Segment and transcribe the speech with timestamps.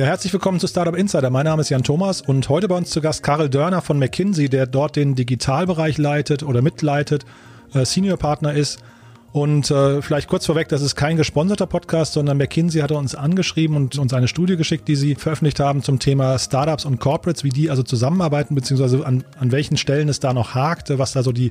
[0.00, 1.28] Ja, herzlich willkommen zu Startup Insider.
[1.28, 4.48] Mein Name ist Jan Thomas und heute bei uns zu Gast Karel Dörner von McKinsey,
[4.48, 7.26] der dort den Digitalbereich leitet oder mitleitet,
[7.74, 8.78] äh, Senior Partner ist.
[9.32, 13.76] Und äh, vielleicht kurz vorweg, das ist kein gesponserter Podcast, sondern McKinsey hat uns angeschrieben
[13.76, 17.50] und uns eine Studie geschickt, die sie veröffentlicht haben zum Thema Startups und Corporates, wie
[17.50, 21.32] die also zusammenarbeiten, beziehungsweise an, an welchen Stellen es da noch hakt, was da so
[21.32, 21.50] die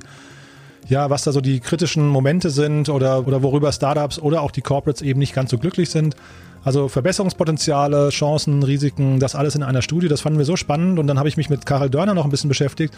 [0.88, 4.62] ja, was da so die kritischen Momente sind oder, oder worüber Startups oder auch die
[4.62, 6.16] Corporates eben nicht ganz so glücklich sind.
[6.62, 10.08] Also Verbesserungspotenziale, Chancen, Risiken, das alles in einer Studie.
[10.08, 12.30] Das fanden wir so spannend und dann habe ich mich mit Karel Dörner noch ein
[12.30, 12.94] bisschen beschäftigt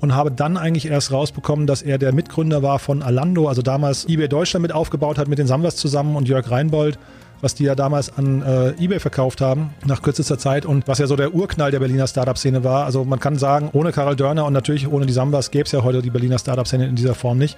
[0.00, 4.06] und habe dann eigentlich erst rausbekommen, dass er der Mitgründer war von Alando, also damals
[4.06, 6.98] eBay Deutschland mit aufgebaut hat mit den Samwas zusammen und Jörg Reinbold,
[7.40, 11.06] was die ja damals an äh, eBay verkauft haben nach kürzester Zeit und was ja
[11.06, 12.84] so der Urknall der Berliner Startup-Szene war.
[12.84, 15.82] Also man kann sagen, ohne Karel Dörner und natürlich ohne die Samwas gäbe es ja
[15.82, 17.56] heute die Berliner Startup-Szene in dieser Form nicht.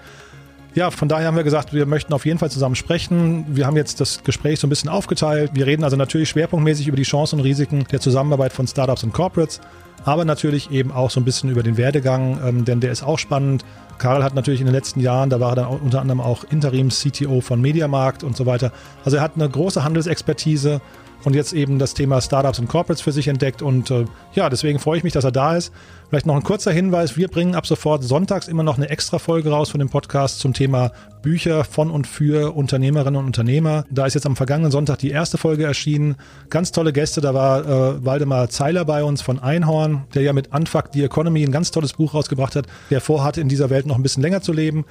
[0.75, 3.47] Ja, von daher haben wir gesagt, wir möchten auf jeden Fall zusammen sprechen.
[3.49, 5.53] Wir haben jetzt das Gespräch so ein bisschen aufgeteilt.
[5.55, 9.13] Wir reden also natürlich schwerpunktmäßig über die Chancen und Risiken der Zusammenarbeit von Startups und
[9.13, 9.61] Corporates,
[10.05, 13.19] aber natürlich eben auch so ein bisschen über den Werdegang, ähm, denn der ist auch
[13.19, 13.65] spannend.
[13.99, 17.41] Karl hat natürlich in den letzten Jahren, da war er dann unter anderem auch Interims-CTO
[17.41, 18.71] von Mediamarkt und so weiter.
[19.05, 20.81] Also er hat eine große Handelsexpertise
[21.25, 23.63] und jetzt eben das Thema Startups und Corporates für sich entdeckt.
[23.63, 25.73] Und äh, ja, deswegen freue ich mich, dass er da ist.
[26.09, 27.17] Vielleicht noch ein kurzer Hinweis.
[27.17, 30.55] Wir bringen ab sofort sonntags immer noch eine extra Folge raus von dem Podcast zum
[30.55, 33.85] Thema Bücher von und für Unternehmerinnen und Unternehmer.
[33.91, 36.17] Da ist jetzt am vergangenen Sonntag die erste Folge erschienen.
[36.49, 37.21] Ganz tolle Gäste.
[37.21, 41.43] Da war äh, Waldemar Zeiler bei uns von Einhorn, der ja mit Unfuck the Economy
[41.43, 44.41] ein ganz tolles Buch rausgebracht hat, der vorhat, in dieser Welt noch ein bisschen länger
[44.41, 44.85] zu leben.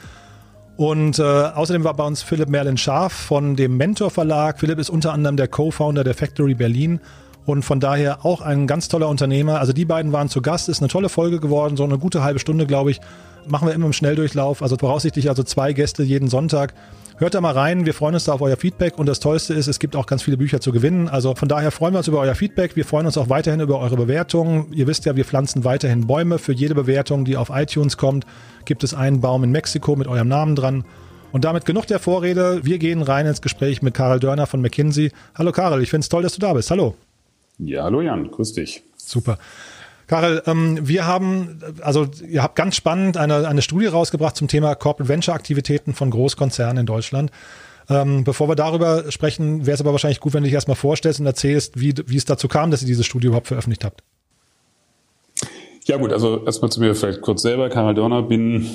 [0.77, 4.59] Und äh, außerdem war bei uns Philipp Merlin Scharf von dem Mentor Verlag.
[4.59, 6.99] Philipp ist unter anderem der Co-Founder der Factory Berlin
[7.47, 9.59] und von daher auch ein ganz toller Unternehmer.
[9.59, 12.39] Also die beiden waren zu Gast, ist eine tolle Folge geworden, so eine gute halbe
[12.39, 13.01] Stunde, glaube ich.
[13.47, 16.75] Machen wir immer im Schnelldurchlauf, also voraussichtlich also zwei Gäste jeden Sonntag.
[17.19, 19.65] Hört da mal rein, wir freuen uns da auf euer Feedback und das Tollste ist,
[19.65, 21.09] es gibt auch ganz viele Bücher zu gewinnen.
[21.09, 22.75] Also von daher freuen wir uns über euer Feedback.
[22.75, 24.71] Wir freuen uns auch weiterhin über eure Bewertungen.
[24.71, 26.37] Ihr wisst ja, wir pflanzen weiterhin Bäume.
[26.37, 28.27] Für jede Bewertung, die auf iTunes kommt,
[28.65, 30.85] gibt es einen Baum in Mexiko mit eurem Namen dran.
[31.31, 32.63] Und damit genug der Vorrede.
[32.63, 35.11] Wir gehen rein ins Gespräch mit Karel Dörner von McKinsey.
[35.35, 36.69] Hallo Karel, ich finde es toll, dass du da bist.
[36.69, 36.93] Hallo.
[37.57, 38.83] Ja, hallo Jan, grüß dich.
[38.95, 39.39] Super.
[40.07, 44.73] Karel, ähm, wir haben, also ihr habt ganz spannend eine, eine Studie rausgebracht zum Thema
[44.75, 47.31] Corporate Venture Aktivitäten von Großkonzernen in Deutschland.
[47.89, 51.19] Ähm, bevor wir darüber sprechen, wäre es aber wahrscheinlich gut, wenn du dich erstmal vorstellst
[51.19, 54.01] und erzählst, wie, wie es dazu kam, dass ihr diese Studie überhaupt veröffentlicht habt.
[55.85, 57.69] Ja gut, also erstmal zu mir vielleicht kurz selber.
[57.69, 58.67] Karl Dörner bin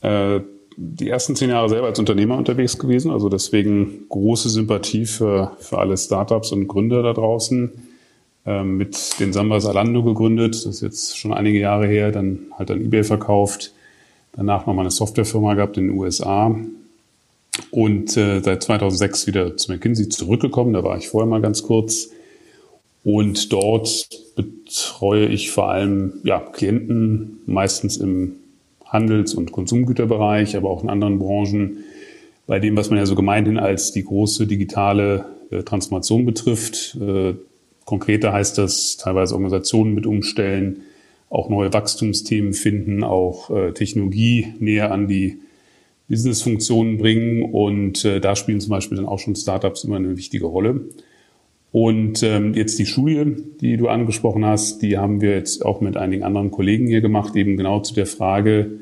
[0.00, 0.40] äh,
[0.76, 5.78] die ersten zehn Jahre selber als Unternehmer unterwegs gewesen, also deswegen große Sympathie für, für
[5.78, 7.72] alle Startups und Gründer da draußen
[8.62, 10.54] mit den Sambas Alando gegründet.
[10.54, 12.12] Das ist jetzt schon einige Jahre her.
[12.12, 13.72] Dann halt an eBay verkauft.
[14.32, 16.54] Danach nochmal eine Softwarefirma gehabt in den USA.
[17.70, 20.72] Und äh, seit 2006 wieder zu McKinsey zurückgekommen.
[20.72, 22.10] Da war ich vorher mal ganz kurz.
[23.04, 28.36] Und dort betreue ich vor allem ja, Klienten, meistens im
[28.84, 31.84] Handels- und Konsumgüterbereich, aber auch in anderen Branchen,
[32.46, 36.96] bei dem, was man ja so gemeinhin als die große digitale äh, Transformation betrifft.
[37.00, 37.34] Äh,
[37.88, 40.82] Konkreter heißt das teilweise Organisationen mit umstellen,
[41.30, 45.38] auch neue Wachstumsthemen finden, auch äh, Technologie näher an die
[46.06, 47.50] Businessfunktionen bringen.
[47.50, 50.82] Und äh, da spielen zum Beispiel dann auch schon Startups immer eine wichtige Rolle.
[51.72, 53.24] Und ähm, jetzt die Studie,
[53.62, 57.36] die du angesprochen hast, die haben wir jetzt auch mit einigen anderen Kollegen hier gemacht,
[57.36, 58.72] eben genau zu der Frage,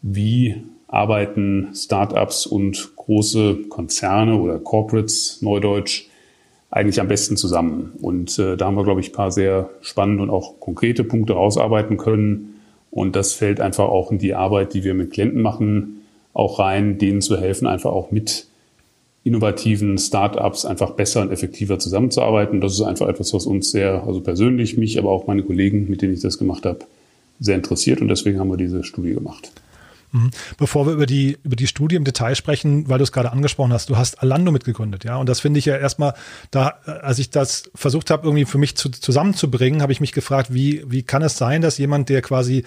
[0.00, 6.07] wie arbeiten Startups und große Konzerne oder Corporates, Neudeutsch,
[6.70, 7.92] eigentlich am besten zusammen.
[8.00, 11.32] Und äh, da haben wir, glaube ich, ein paar sehr spannende und auch konkrete Punkte
[11.32, 12.60] rausarbeiten können.
[12.90, 16.02] Und das fällt einfach auch in die Arbeit, die wir mit Klienten machen,
[16.34, 18.46] auch rein, denen zu helfen, einfach auch mit
[19.24, 22.60] innovativen Startups einfach besser und effektiver zusammenzuarbeiten.
[22.60, 26.02] Das ist einfach etwas, was uns sehr, also persönlich mich, aber auch meine Kollegen, mit
[26.02, 26.80] denen ich das gemacht habe,
[27.40, 28.00] sehr interessiert.
[28.00, 29.52] Und deswegen haben wir diese Studie gemacht.
[30.12, 30.30] Mhm.
[30.56, 33.72] Bevor wir über die, über die Studie im Detail sprechen, weil du es gerade angesprochen
[33.72, 35.16] hast, du hast Alando mitgegründet, ja.
[35.16, 36.14] Und das finde ich ja erstmal,
[36.50, 40.52] da, als ich das versucht habe, irgendwie für mich zu, zusammenzubringen, habe ich mich gefragt,
[40.52, 42.64] wie, wie kann es sein, dass jemand, der quasi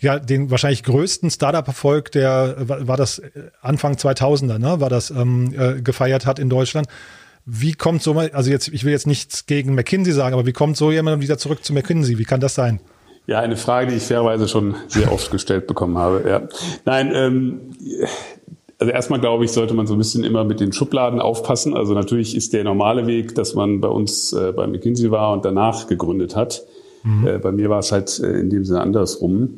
[0.00, 3.20] ja, den wahrscheinlich größten Startup-Erfolg, der war das
[3.60, 6.86] Anfang 2000er, ne, war das ähm, äh, gefeiert hat in Deutschland.
[7.44, 10.76] Wie kommt so also jetzt, ich will jetzt nichts gegen McKinsey sagen, aber wie kommt
[10.76, 12.18] so jemand wieder zurück zu McKinsey?
[12.18, 12.78] Wie kann das sein?
[13.28, 16.24] Ja, eine Frage, die ich fairerweise schon sehr oft gestellt bekommen habe.
[16.26, 16.48] Ja.
[16.86, 17.60] Nein, ähm,
[18.78, 21.76] also erstmal glaube ich, sollte man so ein bisschen immer mit den Schubladen aufpassen.
[21.76, 25.44] Also natürlich ist der normale Weg, dass man bei uns äh, bei McKinsey war und
[25.44, 26.62] danach gegründet hat.
[27.02, 27.26] Mhm.
[27.26, 29.56] Äh, bei mir war es halt äh, in dem Sinne andersrum.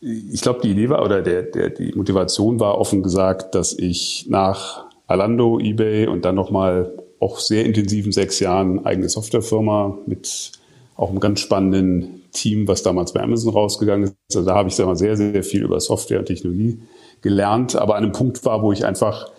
[0.00, 4.24] Ich glaube, die Idee war oder der, der, die Motivation war offen gesagt, dass ich
[4.30, 10.52] nach Alando, eBay und dann nochmal auch sehr intensiven sechs Jahren eigene Softwarefirma mit
[10.96, 14.16] auch einem ganz spannenden Team, was damals bei Amazon rausgegangen ist.
[14.34, 16.80] Also da habe ich mal, sehr, sehr viel über Software und Technologie
[17.22, 19.30] gelernt, aber an einem Punkt war, wo ich einfach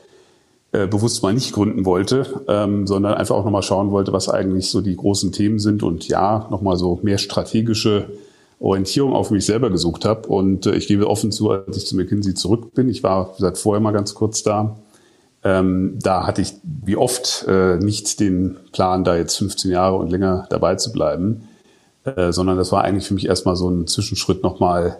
[0.71, 4.69] äh, bewusst mal nicht gründen wollte, ähm, sondern einfach auch nochmal schauen wollte, was eigentlich
[4.69, 8.09] so die großen Themen sind und ja, nochmal so mehr strategische
[8.59, 10.29] Orientierung auf mich selber gesucht habe.
[10.29, 13.57] Und äh, ich gebe offen zu, als ich zu McKinsey zurück bin, ich war seit
[13.57, 14.77] vorher mal ganz kurz da,
[15.43, 20.11] ähm, da hatte ich wie oft äh, nicht den Plan, da jetzt 15 Jahre und
[20.11, 21.47] länger dabei zu bleiben,
[22.05, 24.99] äh, sondern das war eigentlich für mich erstmal so ein Zwischenschritt nochmal,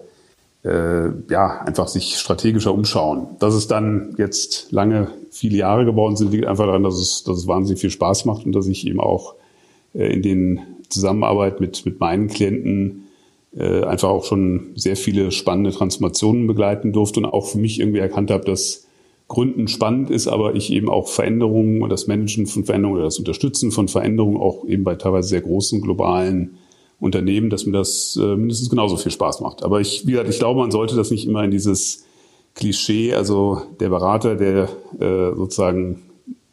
[0.63, 3.27] äh, ja, einfach sich strategischer umschauen.
[3.39, 7.37] Dass es dann jetzt lange, viele Jahre geworden sind, liegt einfach daran, dass es, dass
[7.37, 9.35] es wahnsinnig viel Spaß macht und dass ich eben auch
[9.93, 13.07] äh, in den Zusammenarbeit mit, mit meinen Klienten
[13.55, 17.99] äh, einfach auch schon sehr viele spannende Transformationen begleiten durfte und auch für mich irgendwie
[17.99, 18.85] erkannt habe, dass
[19.27, 23.17] Gründen spannend ist, aber ich eben auch Veränderungen und das Managen von Veränderungen oder das
[23.17, 26.57] Unterstützen von Veränderungen auch eben bei teilweise sehr großen globalen
[27.01, 29.63] Unternehmen, dass mir das äh, mindestens genauso viel Spaß macht.
[29.63, 32.05] Aber ich, wie gesagt, ich glaube, man sollte das nicht immer in dieses
[32.53, 34.69] Klischee, also der Berater, der
[34.99, 36.03] äh, sozusagen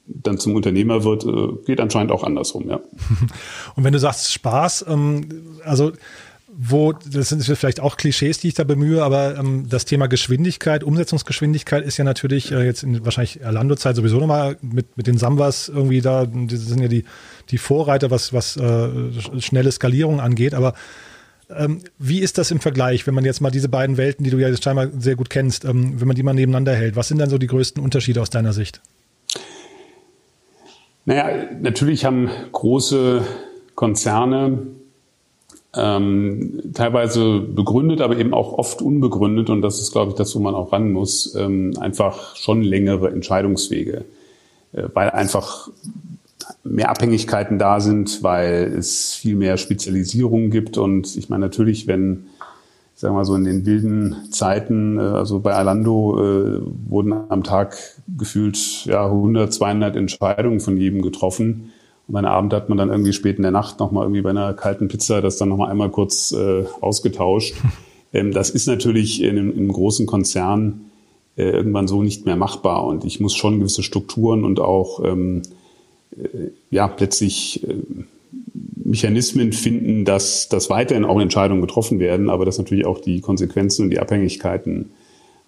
[0.06, 2.80] dann zum Unternehmer wird, äh, geht anscheinend auch andersrum, ja.
[3.76, 5.92] Und wenn du sagst Spaß, ähm, also
[6.60, 10.82] wo, das sind vielleicht auch Klischees, die ich da bemühe, aber ähm, das Thema Geschwindigkeit,
[10.82, 15.68] Umsetzungsgeschwindigkeit ist ja natürlich äh, jetzt in wahrscheinlich Erlando-Zeit sowieso nochmal mit, mit den Samwas
[15.68, 17.04] irgendwie da, das sind ja die,
[17.50, 18.88] die Vorreiter, was, was äh,
[19.38, 20.74] schnelle Skalierung angeht, aber
[21.48, 24.38] ähm, wie ist das im Vergleich, wenn man jetzt mal diese beiden Welten, die du
[24.38, 26.96] ja scheinbar sehr gut kennst, ähm, wenn man die mal nebeneinander hält?
[26.96, 28.82] Was sind dann so die größten Unterschiede aus deiner Sicht?
[31.04, 33.22] Naja, natürlich haben große
[33.76, 34.66] Konzerne
[35.76, 39.50] ähm, teilweise begründet, aber eben auch oft unbegründet.
[39.50, 41.34] Und das ist, glaube ich, das, wo man auch ran muss.
[41.34, 44.04] Ähm, einfach schon längere Entscheidungswege,
[44.72, 45.68] äh, weil einfach
[46.64, 50.78] mehr Abhängigkeiten da sind, weil es viel mehr Spezialisierung gibt.
[50.78, 52.26] Und ich meine, natürlich, wenn,
[52.94, 57.44] sagen wir mal so in den wilden Zeiten, äh, also bei Alando äh, wurden am
[57.44, 57.76] Tag
[58.16, 61.72] gefühlt ja 100, 200 Entscheidungen von jedem getroffen.
[62.08, 64.54] Und am Abend hat man dann irgendwie spät in der Nacht nochmal irgendwie bei einer
[64.54, 67.54] kalten Pizza das dann nochmal einmal kurz äh, ausgetauscht.
[68.10, 70.86] Ähm, das ist natürlich in einem, in einem großen Konzern
[71.36, 72.86] äh, irgendwann so nicht mehr machbar.
[72.86, 75.42] Und ich muss schon gewisse Strukturen und auch ähm,
[76.16, 77.74] äh, ja letztlich äh,
[78.76, 83.84] Mechanismen finden, dass, dass weiterhin auch Entscheidungen getroffen werden, aber dass natürlich auch die Konsequenzen
[83.84, 84.90] und die Abhängigkeiten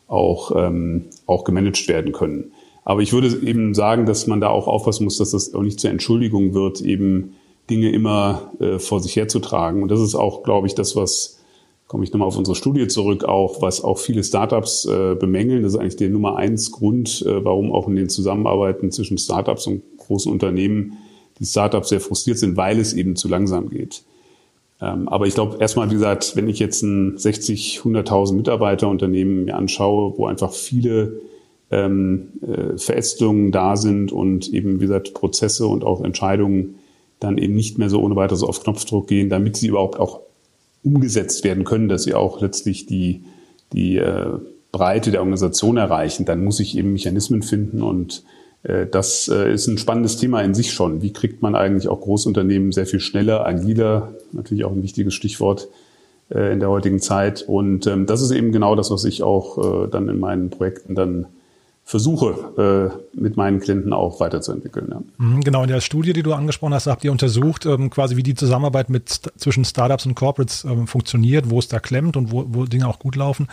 [0.06, 2.52] auch, ähm, auch gemanagt werden können.
[2.90, 5.78] Aber ich würde eben sagen, dass man da auch aufpassen muss, dass das auch nicht
[5.78, 7.34] zur Entschuldigung wird, eben
[7.70, 9.84] Dinge immer äh, vor sich herzutragen.
[9.84, 11.38] Und das ist auch, glaube ich, das, was,
[11.86, 15.62] komme ich nochmal auf unsere Studie zurück, auch, was auch viele Startups äh, bemängeln.
[15.62, 19.68] Das ist eigentlich der Nummer eins Grund, äh, warum auch in den Zusammenarbeiten zwischen Startups
[19.68, 20.94] und großen Unternehmen
[21.38, 24.02] die Startups sehr frustriert sind, weil es eben zu langsam geht.
[24.80, 29.54] Ähm, aber ich glaube, erstmal, wie gesagt, wenn ich jetzt ein 60, 100.000 Mitarbeiterunternehmen mir
[29.54, 31.20] anschaue, wo einfach viele
[31.70, 36.76] ähm, äh, Verästelungen da sind und eben, wie gesagt, Prozesse und auch Entscheidungen
[37.20, 40.20] dann eben nicht mehr so ohne weiteres auf Knopfdruck gehen, damit sie überhaupt auch
[40.82, 43.22] umgesetzt werden können, dass sie auch letztlich die,
[43.72, 44.38] die äh,
[44.72, 48.24] Breite der Organisation erreichen, dann muss ich eben Mechanismen finden und
[48.62, 51.02] äh, das äh, ist ein spannendes Thema in sich schon.
[51.02, 55.68] Wie kriegt man eigentlich auch Großunternehmen sehr viel schneller, agiler, natürlich auch ein wichtiges Stichwort
[56.30, 57.42] äh, in der heutigen Zeit.
[57.42, 60.94] Und ähm, das ist eben genau das, was ich auch äh, dann in meinen Projekten
[60.94, 61.26] dann
[61.90, 64.86] versuche, äh, mit meinen Klienten auch weiterzuentwickeln.
[64.92, 65.02] Ja.
[65.18, 68.22] Mhm, genau, in der Studie, die du angesprochen hast, habt ihr untersucht, ähm, quasi wie
[68.22, 72.44] die Zusammenarbeit mit zwischen Startups und Corporates ähm, funktioniert, wo es da klemmt und wo,
[72.46, 73.48] wo Dinge auch gut laufen.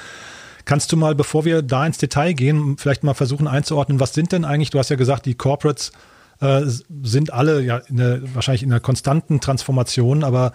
[0.65, 4.31] Kannst du mal, bevor wir da ins Detail gehen, vielleicht mal versuchen einzuordnen, was sind
[4.31, 5.91] denn eigentlich, du hast ja gesagt, die Corporates
[6.39, 6.61] äh,
[7.01, 10.51] sind alle ja in der, wahrscheinlich in einer konstanten Transformation, aber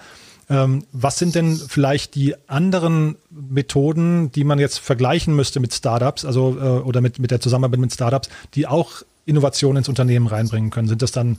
[0.49, 6.56] was sind denn vielleicht die anderen Methoden, die man jetzt vergleichen müsste mit Startups, also
[6.58, 10.88] äh, oder mit, mit der Zusammenarbeit mit Startups, die auch Innovationen ins Unternehmen reinbringen können?
[10.88, 11.38] Sind das dann,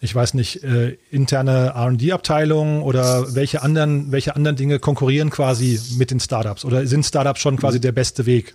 [0.00, 6.10] ich weiß nicht, äh, interne RD-Abteilungen oder welche anderen, welche anderen Dinge konkurrieren quasi mit
[6.10, 6.64] den Startups?
[6.64, 8.54] Oder sind Startups schon quasi der beste Weg?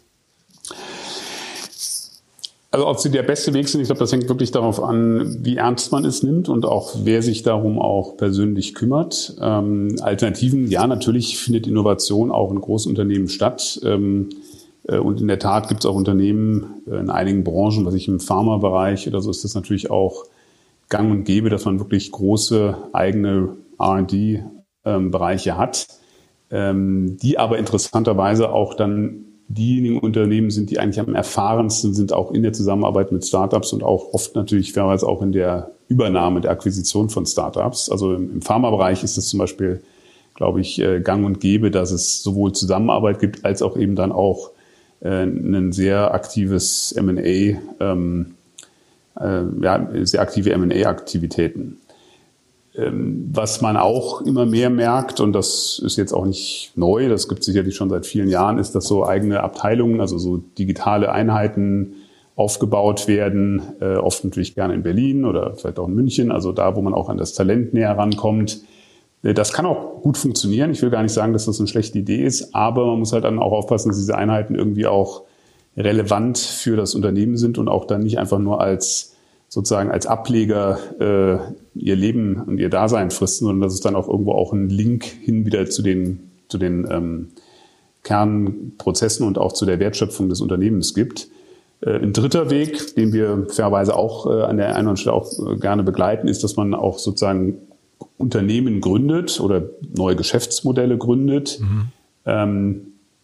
[2.74, 5.58] Also ob sie der beste Weg sind, ich glaube, das hängt wirklich darauf an, wie
[5.58, 9.36] ernst man es nimmt und auch wer sich darum auch persönlich kümmert.
[9.42, 13.82] Ähm, Alternativen, ja, natürlich findet Innovation auch in Großunternehmen statt.
[13.84, 14.30] Ähm,
[14.88, 18.08] äh, und in der Tat gibt es auch Unternehmen äh, in einigen Branchen, was ich
[18.08, 20.24] im Pharmabereich oder so ist das natürlich auch
[20.88, 23.50] gang und gäbe, dass man wirklich große eigene
[23.80, 25.88] R&D-Bereiche ähm, hat,
[26.52, 32.32] ähm, die aber interessanterweise auch dann diejenigen Unternehmen sind, die eigentlich am erfahrensten sind, auch
[32.32, 36.52] in der Zusammenarbeit mit Startups und auch oft natürlich fairerweise auch in der Übernahme, der
[36.52, 37.90] Akquisition von Startups.
[37.90, 39.82] Also im, Pharmabereich ist es zum Beispiel,
[40.36, 44.12] glaube ich, äh, gang und gäbe, dass es sowohl Zusammenarbeit gibt, als auch eben dann
[44.12, 44.52] auch
[45.02, 48.36] äh, ein sehr aktives M&A, ähm,
[49.20, 51.78] äh, ja, sehr aktive M&A-Aktivitäten.
[52.74, 57.28] Ähm, was man auch immer mehr merkt, und das ist jetzt auch nicht neu, das
[57.28, 61.12] gibt es sicherlich schon seit vielen Jahren, ist, dass so eigene Abteilungen, also so digitale
[61.12, 61.96] Einheiten
[62.38, 66.76] aufgebaut werden, äh, oft natürlich gerne in Berlin oder vielleicht auch in München, also da,
[66.76, 68.62] wo man auch an das Talent näher rankommt.
[69.22, 70.72] Äh, das kann auch gut funktionieren.
[70.72, 73.26] Ich will gar nicht sagen, dass das eine schlechte Idee ist, aber man muss halt
[73.26, 75.24] dann auch aufpassen, dass diese Einheiten irgendwie auch
[75.76, 79.16] relevant für das Unternehmen sind und auch dann nicht einfach nur als
[79.48, 84.08] sozusagen als Ableger äh, ihr Leben und ihr Dasein fristen, sondern dass es dann auch
[84.08, 87.28] irgendwo auch einen Link hin wieder zu den, zu den ähm,
[88.04, 91.30] Kernprozessen und auch zu der Wertschöpfung des Unternehmens gibt.
[91.82, 95.16] Äh, ein dritter Weg, den wir fairerweise auch äh, an der einen oder anderen Stelle
[95.16, 97.58] auch äh, gerne begleiten, ist, dass man auch sozusagen
[98.18, 99.64] Unternehmen gründet oder
[99.96, 101.88] neue Geschäftsmodelle gründet, mhm.
[102.26, 102.82] ähm,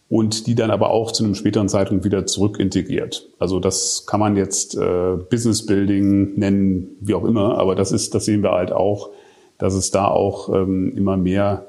[0.08, 3.28] und die dann aber auch zu einem späteren Zeitpunkt wieder zurück integriert.
[3.38, 8.14] Also das kann man jetzt äh, Business Building nennen, wie auch immer, aber das ist,
[8.14, 9.10] das sehen wir halt auch,
[9.58, 11.66] dass es da auch ähm, immer mehr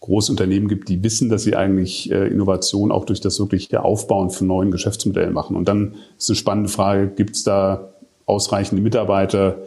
[0.00, 4.30] große Unternehmen gibt, die wissen, dass sie eigentlich äh, Innovation auch durch das wirkliche Aufbauen
[4.30, 5.56] von neuen Geschäftsmodellen machen.
[5.56, 7.92] Und dann ist eine spannende Frage, gibt es da
[8.24, 9.58] ausreichende Mitarbeiter,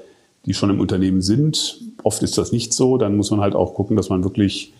[0.45, 1.81] die schon im Unternehmen sind?
[2.03, 2.97] Oft ist das nicht so.
[2.97, 4.73] Dann muss man halt auch gucken, dass man wirklich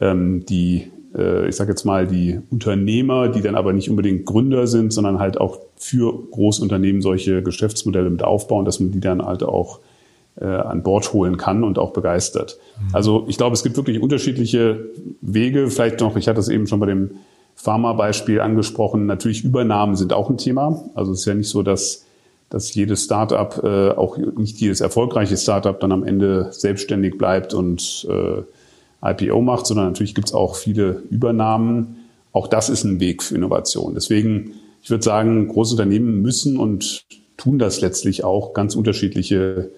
[0.00, 4.92] ähm, die ich sage jetzt mal, die Unternehmer, die dann aber nicht unbedingt Gründer sind,
[4.92, 9.80] sondern halt auch für Großunternehmen solche Geschäftsmodelle mit aufbauen, dass man die dann halt auch
[10.40, 12.58] äh, an Bord holen kann und auch begeistert.
[12.80, 12.94] Mhm.
[12.94, 14.86] Also ich glaube, es gibt wirklich unterschiedliche
[15.20, 15.70] Wege.
[15.70, 17.12] Vielleicht noch, ich hatte es eben schon bei dem
[17.56, 20.84] Pharma-Beispiel angesprochen, natürlich Übernahmen sind auch ein Thema.
[20.94, 22.04] Also es ist ja nicht so, dass
[22.50, 28.06] dass jedes Startup, äh, auch nicht jedes erfolgreiche Startup dann am Ende selbstständig bleibt und
[28.08, 28.42] äh,
[29.02, 32.06] IPO macht, sondern natürlich gibt es auch viele Übernahmen.
[32.32, 33.94] Auch das ist ein Weg für Innovation.
[33.94, 34.52] Deswegen,
[34.82, 37.04] ich würde sagen, große Unternehmen müssen und
[37.36, 39.70] tun das letztlich auch ganz unterschiedliche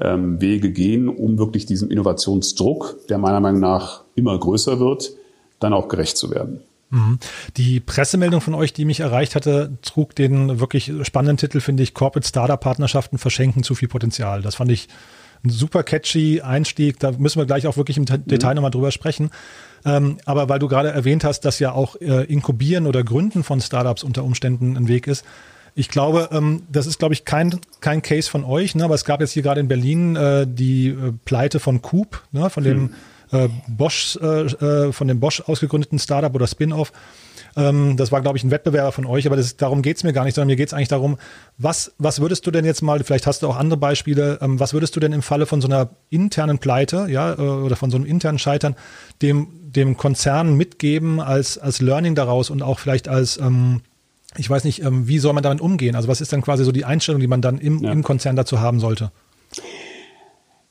[0.00, 5.12] ähm, Wege gehen, um wirklich diesem Innovationsdruck, der meiner Meinung nach immer größer wird,
[5.58, 6.60] dann auch gerecht zu werden.
[6.90, 7.18] Mhm.
[7.56, 11.94] Die Pressemeldung von euch, die mich erreicht hatte, trug den wirklich spannenden Titel, finde ich,
[11.94, 14.42] Corporate Startup Partnerschaften verschenken zu viel Potenzial.
[14.42, 14.88] Das fand ich
[15.46, 16.98] ein super catchy Einstieg.
[16.98, 18.56] Da müssen wir gleich auch wirklich im Detail mhm.
[18.56, 19.30] nochmal drüber sprechen.
[19.84, 23.60] Ähm, aber weil du gerade erwähnt hast, dass ja auch äh, Inkubieren oder Gründen von
[23.60, 25.24] Startups unter Umständen ein Weg ist.
[25.74, 28.84] Ich glaube, ähm, das ist, glaube ich, kein, kein Case von euch, ne?
[28.84, 32.50] aber es gab jetzt hier gerade in Berlin äh, die äh, Pleite von Coop, ne?
[32.50, 33.50] von dem hm.
[33.66, 36.92] Bosch, äh, äh, von dem Bosch ausgegründeten Startup oder Spin-off.
[37.56, 40.24] Ähm, das war, glaube ich, ein Wettbewerber von euch, aber das, darum geht's mir gar
[40.24, 41.16] nicht, sondern mir geht's eigentlich darum,
[41.56, 44.74] was, was würdest du denn jetzt mal, vielleicht hast du auch andere Beispiele, ähm, was
[44.74, 47.96] würdest du denn im Falle von so einer internen Pleite, ja, äh, oder von so
[47.96, 48.76] einem internen Scheitern
[49.22, 53.80] dem, dem Konzern mitgeben als, als Learning daraus und auch vielleicht als, ähm,
[54.36, 55.96] ich weiß nicht, ähm, wie soll man damit umgehen?
[55.96, 57.90] Also was ist dann quasi so die Einstellung, die man dann im, ja.
[57.90, 59.10] im Konzern dazu haben sollte?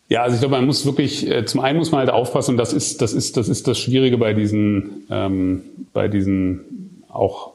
[0.08, 2.58] Ja, also ich glaube, man muss wirklich, äh, zum einen muss man halt aufpassen, und
[2.58, 7.54] das ist, das ist, das ist das Schwierige bei diesen, ähm, bei diesen auch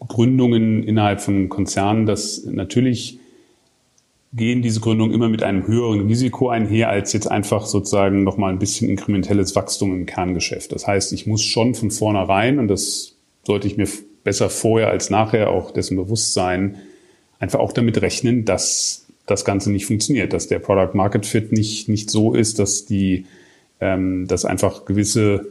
[0.00, 3.18] Gründungen innerhalb von Konzernen, dass natürlich
[4.32, 8.58] gehen diese Gründungen immer mit einem höheren Risiko einher, als jetzt einfach sozusagen nochmal ein
[8.58, 10.72] bisschen inkrementelles Wachstum im Kerngeschäft.
[10.72, 13.88] Das heißt, ich muss schon von vornherein, und das sollte ich mir
[14.24, 16.76] besser vorher als nachher auch dessen bewusst sein,
[17.38, 21.88] einfach auch damit rechnen, dass das Ganze nicht funktioniert, dass der Product Market Fit nicht,
[21.88, 23.26] nicht so ist, dass die,
[23.80, 25.46] ähm, dass einfach gewisse,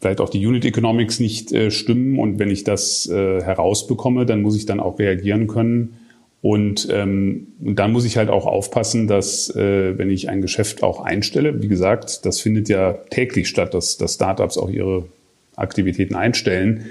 [0.00, 4.42] vielleicht auch die Unit Economics nicht äh, stimmen und wenn ich das äh, herausbekomme, dann
[4.42, 5.98] muss ich dann auch reagieren können.
[6.40, 10.82] Und, ähm, und dann muss ich halt auch aufpassen, dass äh, wenn ich ein Geschäft
[10.82, 15.04] auch einstelle, wie gesagt, das findet ja täglich statt, dass, dass Startups auch ihre
[15.54, 16.86] Aktivitäten einstellen,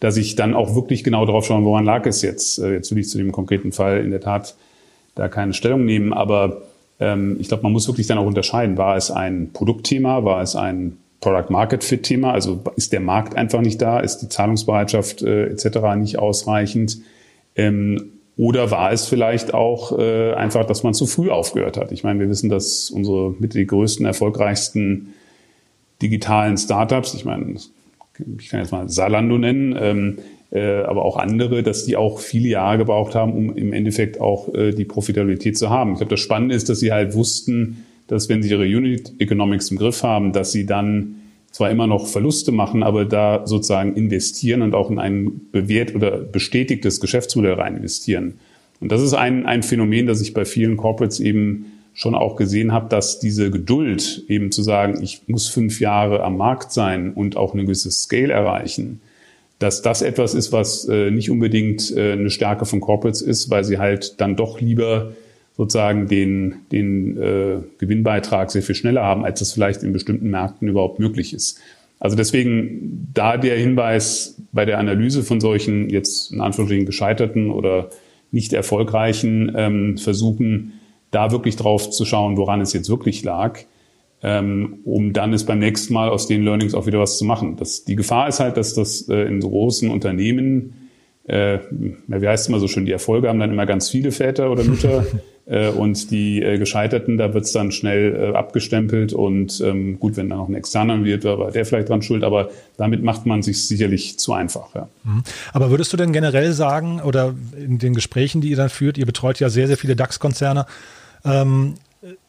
[0.00, 2.58] dass ich dann auch wirklich genau darauf schaue, woran lag es jetzt.
[2.58, 4.54] Äh, jetzt will ich zu dem konkreten Fall in der Tat
[5.14, 6.62] da keine Stellung nehmen, aber
[7.00, 8.78] ähm, ich glaube, man muss wirklich dann auch unterscheiden.
[8.78, 10.24] War es ein Produktthema?
[10.24, 12.32] War es ein Product Market Fit Thema?
[12.32, 14.00] Also ist der Markt einfach nicht da?
[14.00, 15.96] Ist die Zahlungsbereitschaft äh, etc.
[15.96, 16.98] nicht ausreichend?
[17.56, 21.92] Ähm, oder war es vielleicht auch äh, einfach, dass man zu früh aufgehört hat?
[21.92, 25.14] Ich meine, wir wissen, dass unsere mit die größten, erfolgreichsten
[26.02, 27.54] digitalen Startups, ich meine,
[28.38, 30.18] ich kann jetzt mal Salando nennen, ähm,
[30.54, 34.54] äh, aber auch andere, dass die auch viele Jahre gebraucht haben, um im Endeffekt auch
[34.54, 35.92] äh, die Profitabilität zu haben.
[35.92, 39.70] Ich glaube, das Spannende ist, dass sie halt wussten, dass wenn sie ihre Unit Economics
[39.70, 41.16] im Griff haben, dass sie dann
[41.50, 46.18] zwar immer noch Verluste machen, aber da sozusagen investieren und auch in ein bewährt oder
[46.18, 48.34] bestätigtes Geschäftsmodell rein investieren.
[48.80, 52.72] Und das ist ein, ein Phänomen, das ich bei vielen Corporates eben schon auch gesehen
[52.72, 57.36] habe, dass diese Geduld eben zu sagen, ich muss fünf Jahre am Markt sein und
[57.36, 59.00] auch eine gewisse Scale erreichen,
[59.64, 63.64] dass das etwas ist, was äh, nicht unbedingt äh, eine Stärke von Corporates ist, weil
[63.64, 65.12] sie halt dann doch lieber
[65.56, 70.68] sozusagen den, den äh, Gewinnbeitrag sehr viel schneller haben, als das vielleicht in bestimmten Märkten
[70.68, 71.60] überhaupt möglich ist.
[71.98, 77.88] Also deswegen da der Hinweis bei der Analyse von solchen jetzt in Anführungsstrichen gescheiterten oder
[78.32, 80.74] nicht erfolgreichen ähm, Versuchen,
[81.10, 83.60] da wirklich drauf zu schauen, woran es jetzt wirklich lag,
[84.24, 87.56] ähm, um dann es beim nächsten Mal aus den Learnings auch wieder was zu machen.
[87.56, 90.74] Das, die Gefahr ist halt, dass das äh, in großen Unternehmen
[91.26, 94.50] äh, wie heißt es immer so schön, die Erfolge haben dann immer ganz viele Väter
[94.50, 95.06] oder Mütter
[95.46, 100.28] äh, und die äh, Gescheiterten, da wird's dann schnell äh, abgestempelt und ähm, gut, wenn
[100.28, 103.66] da noch ein externer wird, war der vielleicht dran schuld, aber damit macht man sich
[103.66, 104.74] sicherlich zu einfach.
[104.74, 104.88] Ja.
[105.04, 105.22] Mhm.
[105.54, 109.06] Aber würdest du denn generell sagen oder in den Gesprächen, die ihr dann führt, ihr
[109.06, 110.66] betreut ja sehr, sehr viele DAX-Konzerne,
[111.24, 111.76] ähm,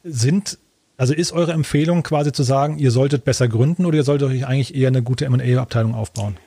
[0.06, 0.58] sind
[0.98, 4.48] also ist eure Empfehlung quasi zu sagen, ihr solltet besser gründen oder ihr solltet euch
[4.48, 6.38] eigentlich eher eine gute M&A-Abteilung aufbauen?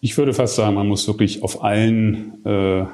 [0.00, 2.84] Ich würde fast sagen, man muss wirklich auf allen, äh,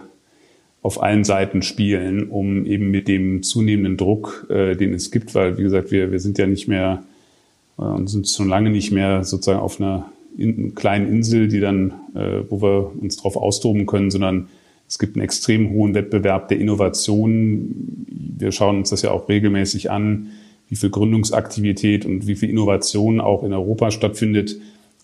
[0.83, 5.57] auf allen Seiten spielen, um eben mit dem zunehmenden Druck, äh, den es gibt, weil,
[5.59, 7.05] wie gesagt, wir, wir sind ja nicht mehr
[7.79, 11.93] äh, und sind schon lange nicht mehr sozusagen auf einer in, kleinen Insel, die dann,
[12.15, 14.49] äh, wo wir uns drauf austoben können, sondern
[14.89, 17.75] es gibt einen extrem hohen Wettbewerb der Innovation.
[18.39, 20.31] Wir schauen uns das ja auch regelmäßig an,
[20.69, 24.57] wie viel Gründungsaktivität und wie viel Innovation auch in Europa stattfindet.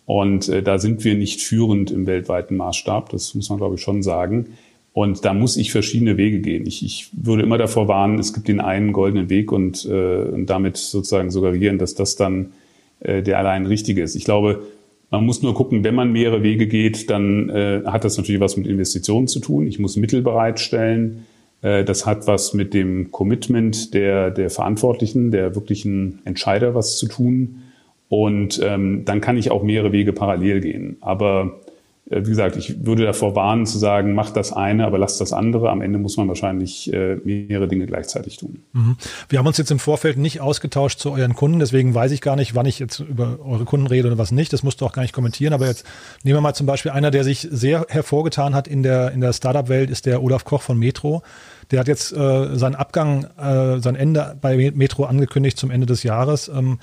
[0.07, 3.81] Und äh, da sind wir nicht führend im weltweiten Maßstab, das muss man, glaube ich,
[3.81, 4.47] schon sagen.
[4.93, 6.67] Und da muss ich verschiedene Wege gehen.
[6.67, 10.47] Ich, ich würde immer davor warnen, es gibt den einen goldenen Weg und, äh, und
[10.47, 12.53] damit sozusagen suggerieren, dass das dann
[13.01, 14.17] äh, der allein richtige ist.
[14.17, 14.63] Ich glaube,
[15.11, 18.57] man muss nur gucken, wenn man mehrere Wege geht, dann äh, hat das natürlich was
[18.57, 19.67] mit Investitionen zu tun.
[19.67, 21.27] Ich muss Mittel bereitstellen.
[21.63, 27.07] Äh, das hat was mit dem Commitment der, der Verantwortlichen, der wirklichen Entscheider was zu
[27.09, 27.63] tun.
[28.09, 30.99] Und ähm, dann kann ich auch mehrere Wege parallel gehen.
[31.01, 31.61] Aber
[32.07, 35.71] wie gesagt, ich würde davor warnen zu sagen, mach das eine, aber lass das andere.
[35.71, 38.63] Am Ende muss man wahrscheinlich äh, mehrere Dinge gleichzeitig tun.
[38.73, 38.97] Mhm.
[39.29, 42.37] Wir haben uns jetzt im Vorfeld nicht ausgetauscht zu euren Kunden, deswegen weiß ich gar
[42.37, 44.53] nicht, wann ich jetzt über eure Kunden rede oder was nicht.
[44.53, 45.55] Das musst du auch gar nicht kommentieren.
[45.55, 45.87] Aber jetzt
[46.23, 49.33] nehmen wir mal zum Beispiel einer, der sich sehr hervorgetan hat in der, in der
[49.33, 51.23] Startup-Welt, ist der Olaf Koch von Metro.
[51.71, 56.03] Der hat jetzt äh, seinen Abgang, äh, sein Ende bei Metro angekündigt zum Ende des
[56.03, 56.49] Jahres.
[56.49, 56.79] Ähm,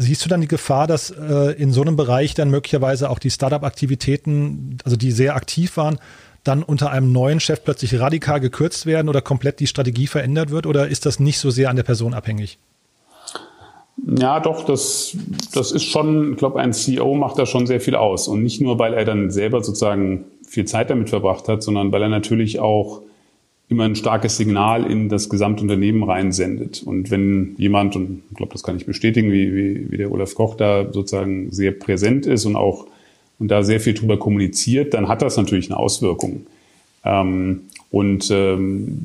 [0.00, 3.30] Siehst du dann die Gefahr, dass äh, in so einem Bereich dann möglicherweise auch die
[3.30, 5.98] Startup-Aktivitäten, also die sehr aktiv waren,
[6.44, 10.66] dann unter einem neuen Chef plötzlich radikal gekürzt werden oder komplett die Strategie verändert wird?
[10.66, 12.60] Oder ist das nicht so sehr an der Person abhängig?
[14.06, 15.16] Ja, doch, das,
[15.52, 18.28] das ist schon, ich glaube, ein CEO macht da schon sehr viel aus.
[18.28, 22.02] Und nicht nur, weil er dann selber sozusagen viel Zeit damit verbracht hat, sondern weil
[22.02, 23.02] er natürlich auch
[23.68, 26.82] immer ein starkes Signal in das Gesamtunternehmen reinsendet.
[26.82, 30.34] Und wenn jemand, und ich glaube, das kann ich bestätigen, wie, wie, wie der Olaf
[30.34, 32.86] Koch da sozusagen sehr präsent ist und auch
[33.38, 36.46] und da sehr viel drüber kommuniziert, dann hat das natürlich eine Auswirkung.
[37.04, 38.98] Ähm, und ähm,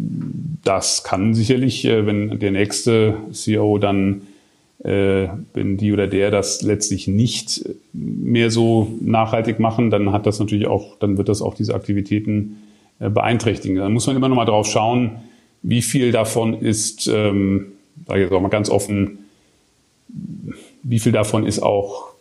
[0.63, 4.23] das kann sicherlich, äh, wenn der nächste CEO dann,
[4.83, 10.39] äh, wenn die oder der das letztlich nicht mehr so nachhaltig machen, dann hat das
[10.39, 12.62] natürlich auch, dann wird das auch diese Aktivitäten
[12.99, 13.77] beeinträchtigen.
[13.77, 15.17] Da muss man immer noch mal drauf schauen,
[15.61, 17.73] wie viel davon ist, ähm,
[18.05, 19.19] sage ich jetzt auch mal ganz offen,
[20.83, 22.13] wie viel davon ist auch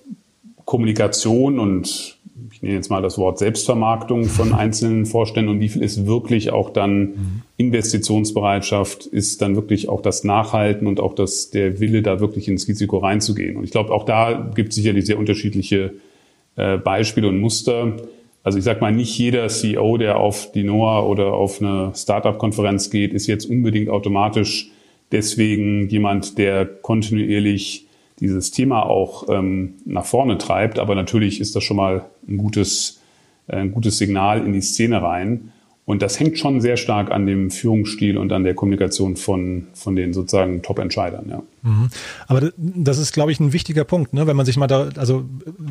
[0.64, 2.16] Kommunikation und
[2.52, 6.52] ich nenne jetzt mal das Wort Selbstvermarktung von einzelnen Vorständen und wie viel ist wirklich
[6.52, 12.20] auch dann Investitionsbereitschaft, ist dann wirklich auch das Nachhalten und auch das, der Wille, da
[12.20, 13.56] wirklich ins Risiko reinzugehen.
[13.56, 15.94] Und ich glaube, auch da gibt es sicherlich sehr unterschiedliche
[16.56, 17.96] äh, Beispiele und Muster.
[18.44, 22.90] Also ich sag mal, nicht jeder CEO, der auf die NOAA oder auf eine Startup-Konferenz
[22.90, 24.70] geht, ist jetzt unbedingt automatisch
[25.12, 27.86] deswegen jemand, der kontinuierlich
[28.18, 30.78] dieses Thema auch ähm, nach vorne treibt.
[30.78, 33.00] Aber natürlich ist das schon mal ein gutes,
[33.46, 35.51] äh, ein gutes Signal in die Szene rein.
[35.84, 39.96] Und das hängt schon sehr stark an dem Führungsstil und an der Kommunikation von, von
[39.96, 41.42] den sozusagen Top-Entscheidern, ja.
[41.62, 41.88] Mhm.
[42.28, 44.28] Aber das ist, glaube ich, ein wichtiger Punkt, ne?
[44.28, 45.24] wenn man sich mal da, also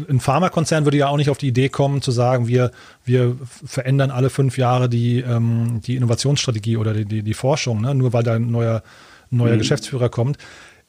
[0.10, 2.72] ein Pharmakonzern würde ja auch nicht auf die Idee kommen zu sagen, wir,
[3.06, 7.96] wir verändern alle fünf Jahre die, ähm, die Innovationsstrategie oder die, die, die Forschung, ne?
[7.96, 8.84] nur weil da ein neuer,
[9.30, 9.60] neuer mhm.
[9.60, 10.38] Geschäftsführer kommt.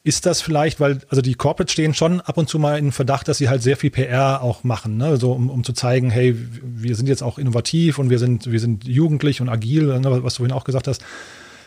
[0.05, 3.29] Ist das vielleicht, weil, also die Corporates stehen schon ab und zu mal in Verdacht,
[3.29, 5.15] dass sie halt sehr viel PR auch machen, ne?
[5.15, 8.59] so um, um zu zeigen, hey, wir sind jetzt auch innovativ und wir sind, wir
[8.59, 10.23] sind jugendlich und agil, ne?
[10.23, 11.03] was du vorhin auch gesagt hast.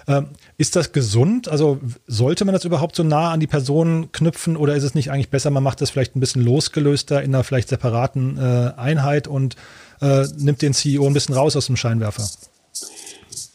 [0.06, 1.48] Ähm, ist das gesund?
[1.48, 5.10] Also sollte man das überhaupt so nah an die Person knüpfen oder ist es nicht
[5.10, 9.28] eigentlich besser, man macht das vielleicht ein bisschen losgelöster in einer vielleicht separaten äh, Einheit
[9.28, 9.56] und
[10.02, 12.28] äh, nimmt den CEO ein bisschen raus aus dem Scheinwerfer?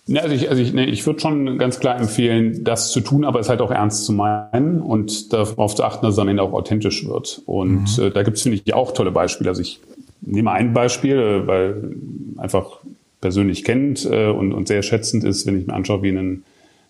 [0.08, 3.24] Ja, also ich, also ich, nee, ich würde schon ganz klar empfehlen, das zu tun,
[3.24, 6.42] aber es halt auch ernst zu meinen und darauf zu achten, dass es am Ende
[6.42, 7.42] auch authentisch wird.
[7.46, 8.04] Und mhm.
[8.04, 9.50] äh, da gibt es, finde ich, auch tolle Beispiele.
[9.50, 9.80] Also ich
[10.22, 11.96] nehme ein Beispiel, äh, weil
[12.38, 12.80] einfach
[13.22, 16.44] persönlich kennt äh, und, und sehr schätzend ist, wenn ich mir anschaue, wie ein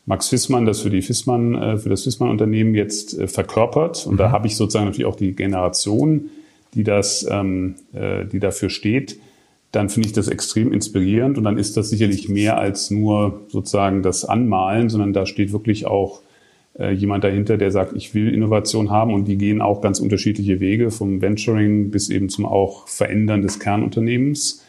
[0.05, 4.05] Max Fissmann das für die Fissmann, äh, für das Fissmann-Unternehmen jetzt äh, verkörpert.
[4.07, 4.17] Und mhm.
[4.17, 6.29] da habe ich sozusagen natürlich auch die Generation,
[6.73, 9.17] die das, ähm, äh, die dafür steht.
[9.71, 14.03] Dann finde ich das extrem inspirierend und dann ist das sicherlich mehr als nur sozusagen
[14.03, 16.21] das Anmalen, sondern da steht wirklich auch
[16.77, 20.59] äh, jemand dahinter, der sagt, ich will Innovation haben und die gehen auch ganz unterschiedliche
[20.59, 24.65] Wege vom Venturing bis eben zum auch Verändern des Kernunternehmens.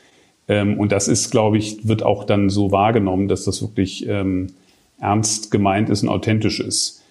[0.49, 4.49] Ähm, und das ist, glaube ich, wird auch dann so wahrgenommen, dass das wirklich ähm,
[5.01, 7.03] ernst gemeint ist und authentisch ist.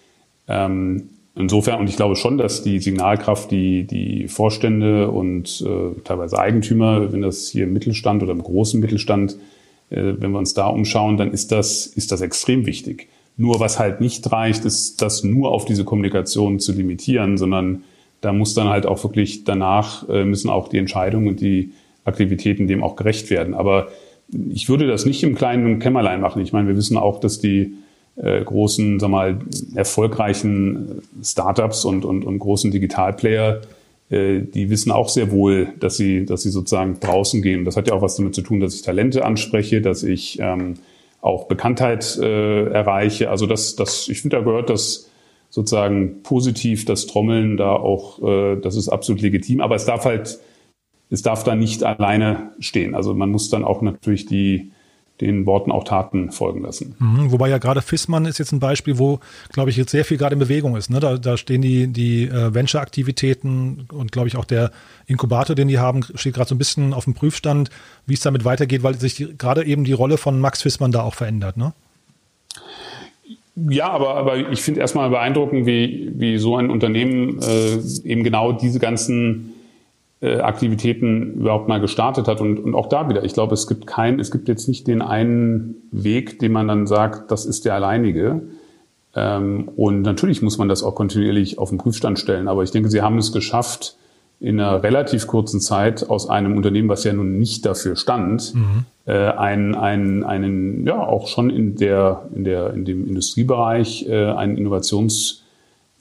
[0.48, 6.40] Ähm, insofern, und ich glaube schon, dass die Signalkraft, die die Vorstände und äh, teilweise
[6.40, 9.38] Eigentümer, wenn das hier im Mittelstand oder im großen Mittelstand,
[9.90, 13.10] äh, wenn wir uns da umschauen, dann ist das, ist das extrem wichtig.
[13.38, 17.84] Nur was halt nicht reicht, ist das nur auf diese Kommunikation zu limitieren, sondern
[18.20, 21.72] da muss dann halt auch wirklich danach äh, müssen auch die Entscheidungen und die
[22.04, 23.54] Aktivitäten dem auch gerecht werden.
[23.54, 23.88] Aber
[24.50, 26.42] ich würde das nicht im kleinen Kämmerlein machen.
[26.42, 27.74] Ich meine, wir wissen auch, dass die
[28.16, 29.40] äh, großen, sag mal,
[29.76, 33.62] erfolgreichen Startups und, und, und großen Digitalplayer,
[34.10, 37.66] äh, die wissen auch sehr wohl, dass sie, dass sie sozusagen draußen gehen.
[37.66, 40.76] Das hat ja auch was damit zu tun, dass ich Talente anspreche, dass ich ähm,
[41.22, 43.30] auch Bekanntheit äh, erreiche.
[43.30, 45.10] Also das, das, ich finde, da gehört das
[45.50, 49.62] sozusagen positiv, das Trommeln da auch, äh, das ist absolut legitim.
[49.62, 50.40] Aber es darf halt
[51.12, 52.96] es darf dann nicht alleine stehen.
[52.96, 54.72] Also man muss dann auch natürlich die,
[55.22, 56.96] den Worten auch Taten folgen lassen.
[57.00, 59.20] Mhm, wobei ja gerade Fissmann ist jetzt ein Beispiel, wo,
[59.52, 60.90] glaube ich, jetzt sehr viel gerade in Bewegung ist.
[60.90, 61.00] Ne?
[61.00, 64.72] Da, da stehen die, die äh, Venture-Aktivitäten und, glaube ich, auch der
[65.08, 67.70] Inkubator, den die haben, steht gerade so ein bisschen auf dem Prüfstand,
[68.06, 71.16] wie es damit weitergeht, weil sich gerade eben die Rolle von Max Fissmann da auch
[71.16, 71.58] verändert.
[71.58, 71.74] Ne?
[73.56, 78.54] Ja, aber, aber ich finde erstmal beeindruckend, wie, wie so ein Unternehmen äh, eben genau
[78.54, 79.51] diese ganzen
[80.22, 82.42] Aktivitäten überhaupt mal gestartet hat.
[82.42, 85.02] Und, und auch da wieder, ich glaube, es gibt keinen, es gibt jetzt nicht den
[85.02, 88.42] einen Weg, den man dann sagt, das ist der alleinige.
[89.16, 92.48] Ähm, und natürlich muss man das auch kontinuierlich auf den Prüfstand stellen.
[92.48, 93.96] Aber ich denke, Sie haben es geschafft,
[94.40, 98.86] in einer relativ kurzen Zeit aus einem Unternehmen, was ja nun nicht dafür stand, mhm.
[99.06, 104.26] äh, einen, einen, einen, ja, auch schon in der, in der, in dem Industriebereich, äh,
[104.32, 105.41] einen Innovations-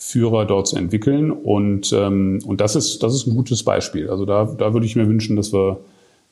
[0.03, 1.31] Führer dort zu entwickeln.
[1.31, 4.09] Und, ähm, und das, ist, das ist ein gutes Beispiel.
[4.09, 5.81] Also da, da würde ich mir wünschen, dass wir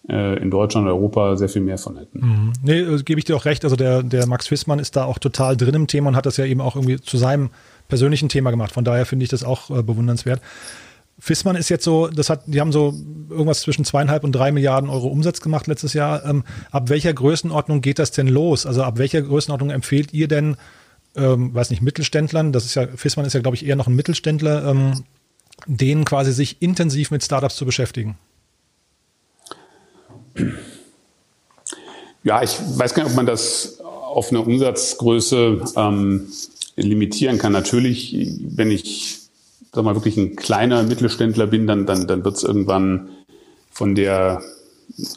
[0.08, 2.18] äh, in Deutschland und Europa sehr viel mehr von hätten.
[2.18, 2.52] Mhm.
[2.62, 3.64] Nee, also gebe ich dir auch recht.
[3.64, 6.38] Also der, der Max Fissmann ist da auch total drin im Thema und hat das
[6.38, 7.50] ja eben auch irgendwie zu seinem
[7.88, 8.72] persönlichen Thema gemacht.
[8.72, 10.40] Von daher finde ich das auch äh, bewundernswert.
[11.18, 12.94] Fissmann ist jetzt so, das hat, die haben so
[13.28, 16.24] irgendwas zwischen zweieinhalb und drei Milliarden Euro Umsatz gemacht letztes Jahr.
[16.24, 18.64] Ähm, ab welcher Größenordnung geht das denn los?
[18.64, 20.56] Also ab welcher Größenordnung empfehlt ihr denn
[21.18, 23.94] ähm, weiß nicht, Mittelständlern, das ist ja, Fissmann ist ja, glaube ich, eher noch ein
[23.94, 25.04] Mittelständler, ähm,
[25.66, 28.16] denen quasi sich intensiv mit Startups zu beschäftigen?
[32.22, 36.28] Ja, ich weiß gar nicht, ob man das auf eine Umsatzgröße ähm,
[36.76, 37.52] limitieren kann.
[37.52, 39.18] Natürlich, wenn ich
[39.72, 43.10] sag mal, wirklich ein kleiner Mittelständler bin, dann, dann, dann wird es irgendwann
[43.70, 44.42] von der,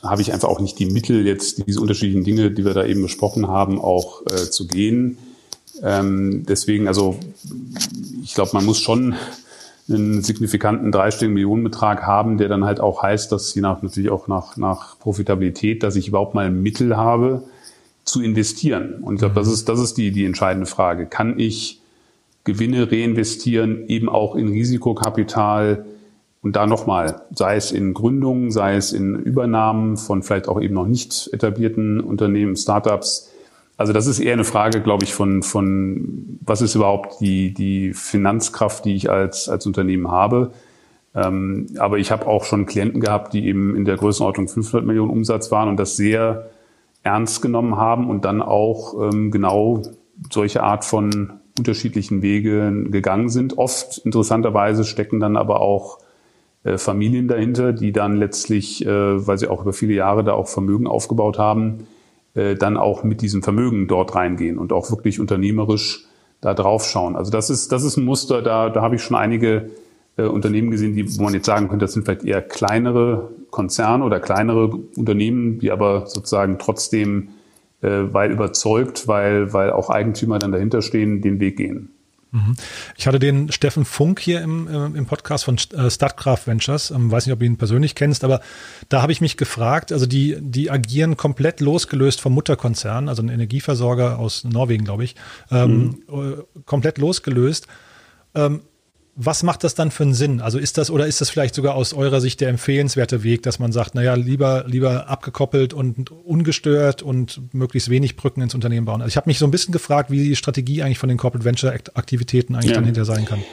[0.03, 3.01] habe ich einfach auch nicht die Mittel, jetzt diese unterschiedlichen Dinge, die wir da eben
[3.01, 5.17] besprochen haben, auch äh, zu gehen.
[5.83, 7.17] Ähm, deswegen, also
[8.23, 9.15] ich glaube, man muss schon
[9.89, 14.27] einen signifikanten dreistelligen Millionenbetrag haben, der dann halt auch heißt, dass je nach natürlich auch
[14.27, 17.43] nach, nach Profitabilität, dass ich überhaupt mal Mittel habe,
[18.03, 18.95] zu investieren.
[19.01, 19.53] Und ich glaube, das mhm.
[19.53, 21.05] ist, das ist die, die entscheidende Frage.
[21.05, 21.81] Kann ich
[22.43, 25.85] Gewinne reinvestieren, eben auch in Risikokapital
[26.41, 30.73] und da nochmal, sei es in Gründungen, sei es in Übernahmen von vielleicht auch eben
[30.73, 33.30] noch nicht etablierten Unternehmen, Startups,
[33.81, 37.93] also das ist eher eine Frage, glaube ich, von, von was ist überhaupt die, die
[37.93, 40.51] Finanzkraft, die ich als, als Unternehmen habe.
[41.15, 45.09] Ähm, aber ich habe auch schon Klienten gehabt, die eben in der Größenordnung 500 Millionen
[45.09, 46.51] Umsatz waren und das sehr
[47.01, 49.81] ernst genommen haben und dann auch ähm, genau
[50.31, 53.57] solche Art von unterschiedlichen Wege gegangen sind.
[53.57, 55.97] Oft interessanterweise stecken dann aber auch
[56.63, 60.47] äh, Familien dahinter, die dann letztlich, äh, weil sie auch über viele Jahre da auch
[60.47, 61.87] Vermögen aufgebaut haben,
[62.33, 66.05] äh, dann auch mit diesem Vermögen dort reingehen und auch wirklich unternehmerisch
[66.41, 67.15] da drauf schauen.
[67.15, 69.69] Also das ist, das ist ein Muster, da, da habe ich schon einige
[70.17, 74.03] äh, Unternehmen gesehen, die, wo man jetzt sagen könnte, das sind vielleicht eher kleinere Konzerne
[74.03, 77.29] oder kleinere Unternehmen, die aber sozusagen trotzdem
[77.81, 81.91] äh, weil überzeugt, weil, weil auch Eigentümer dann dahinter stehen, den Weg gehen.
[82.31, 82.55] Mhm.
[82.97, 86.89] Ich hatte den Steffen Funk hier im, äh, im Podcast von äh, Stadtkraft Ventures.
[86.89, 88.39] Ähm, weiß nicht, ob du ihn persönlich kennst, aber
[88.87, 93.29] da habe ich mich gefragt, also die, die agieren komplett losgelöst vom Mutterkonzern, also ein
[93.29, 95.15] Energieversorger aus Norwegen, glaube ich,
[95.51, 96.31] ähm, mhm.
[96.31, 97.67] Äh, komplett losgelöst.
[98.33, 98.61] Ähm,
[99.25, 100.41] was macht das dann für einen Sinn?
[100.41, 103.59] Also ist das oder ist das vielleicht sogar aus eurer Sicht der empfehlenswerte Weg, dass
[103.59, 109.01] man sagt, naja, lieber, lieber abgekoppelt und ungestört und möglichst wenig Brücken ins Unternehmen bauen?
[109.01, 111.45] Also ich habe mich so ein bisschen gefragt, wie die Strategie eigentlich von den Corporate
[111.45, 112.75] Venture Aktivitäten eigentlich ja.
[112.75, 113.43] dann hinter sein kann.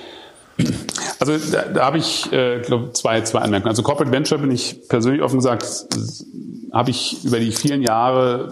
[1.20, 3.70] Also da, da habe ich, äh, glaube zwei, zwei Anmerkungen.
[3.70, 5.86] Also Corporate Venture bin ich persönlich offen gesagt,
[6.72, 8.48] habe ich über die vielen Jahre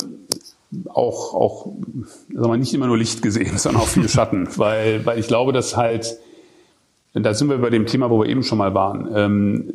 [0.88, 1.72] auch, auch
[2.34, 5.52] sag mal, nicht immer nur Licht gesehen, sondern auch viel Schatten, weil, weil ich glaube,
[5.52, 6.18] dass halt
[7.22, 9.08] da sind wir bei dem Thema, wo wir eben schon mal waren.
[9.14, 9.72] Ähm,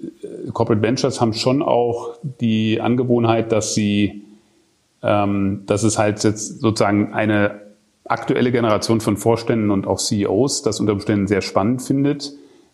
[0.53, 4.23] Corporate Ventures haben schon auch die Angewohnheit, dass sie,
[5.01, 7.61] ähm, dass es halt jetzt sozusagen eine
[8.05, 12.33] aktuelle Generation von Vorständen und auch CEOs das unter Umständen sehr spannend findet.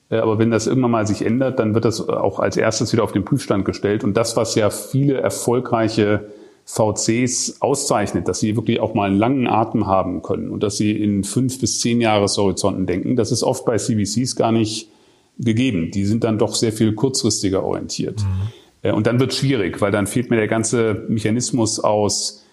[0.09, 3.03] Äh, aber wenn das irgendwann mal sich ändert, dann wird das auch als erstes wieder
[3.03, 4.03] auf den Prüfstand gestellt.
[4.03, 6.27] Und das, was ja viele erfolgreiche
[6.67, 10.91] VCs auszeichnet, dass sie wirklich auch mal einen langen Atem haben können und dass sie
[10.91, 13.15] in fünf bis zehn Jahreshorizonten denken.
[13.15, 14.89] Das ist oft bei CVCs gar nicht
[15.39, 15.91] gegeben.
[15.91, 18.19] Die sind dann doch sehr viel kurzfristiger orientiert.
[18.19, 18.51] Mhm.
[18.81, 22.43] Äh, und dann wird es schwierig, weil dann fehlt mir der ganze Mechanismus aus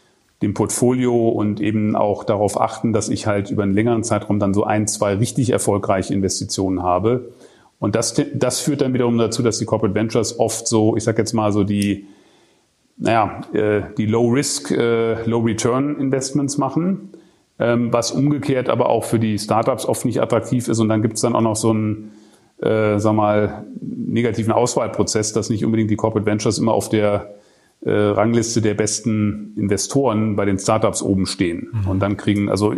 [0.42, 4.54] dem Portfolio und eben auch darauf achten, dass ich halt über einen längeren Zeitraum dann
[4.54, 7.32] so ein, zwei richtig erfolgreiche Investitionen habe.
[7.80, 11.18] Und das, das führt dann wiederum dazu, dass die Corporate Ventures oft so, ich sag
[11.18, 12.06] jetzt mal so die
[12.96, 17.10] naja, äh, die Low-Risk, äh, Low-Return-Investments machen,
[17.58, 20.78] ähm, was umgekehrt aber auch für die Startups oft nicht attraktiv ist.
[20.78, 22.12] Und dann gibt es dann auch noch so einen,
[22.58, 27.34] äh, sag mal, negativen Auswahlprozess, dass nicht unbedingt die Corporate Ventures immer auf der
[27.84, 31.68] äh, Rangliste der besten Investoren bei den Startups oben stehen.
[31.72, 31.90] Mhm.
[31.90, 32.72] Und dann kriegen, also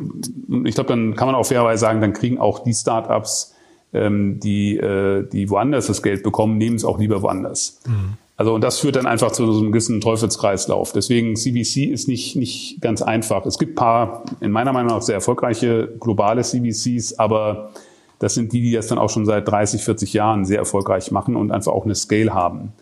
[0.64, 3.54] ich glaube, dann kann man auch fairerweise sagen, dann kriegen auch die Startups,
[3.92, 7.80] ähm, die, äh, die woanders das Geld bekommen, nehmen es auch lieber woanders.
[7.86, 8.14] Mhm.
[8.36, 10.92] Also und das führt dann einfach zu so einem gewissen Teufelskreislauf.
[10.92, 13.46] Deswegen CVC ist nicht, nicht ganz einfach.
[13.46, 17.70] Es gibt paar, in meiner Meinung nach, sehr erfolgreiche globale CVCs, aber
[18.18, 21.34] das sind die, die das dann auch schon seit 30, 40 Jahren sehr erfolgreich machen
[21.34, 22.72] und einfach auch eine Scale haben.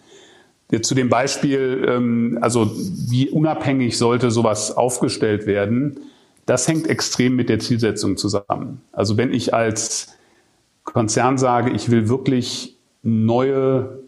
[0.70, 6.00] Jetzt zu dem Beispiel, ähm, also wie unabhängig sollte sowas aufgestellt werden,
[6.46, 8.80] das hängt extrem mit der Zielsetzung zusammen.
[8.92, 10.08] Also wenn ich als
[10.82, 14.03] Konzern sage, ich will wirklich neue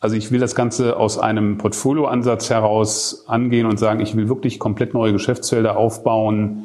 [0.00, 4.58] also ich will das Ganze aus einem Portfolioansatz heraus angehen und sagen, ich will wirklich
[4.58, 6.64] komplett neue Geschäftsfelder aufbauen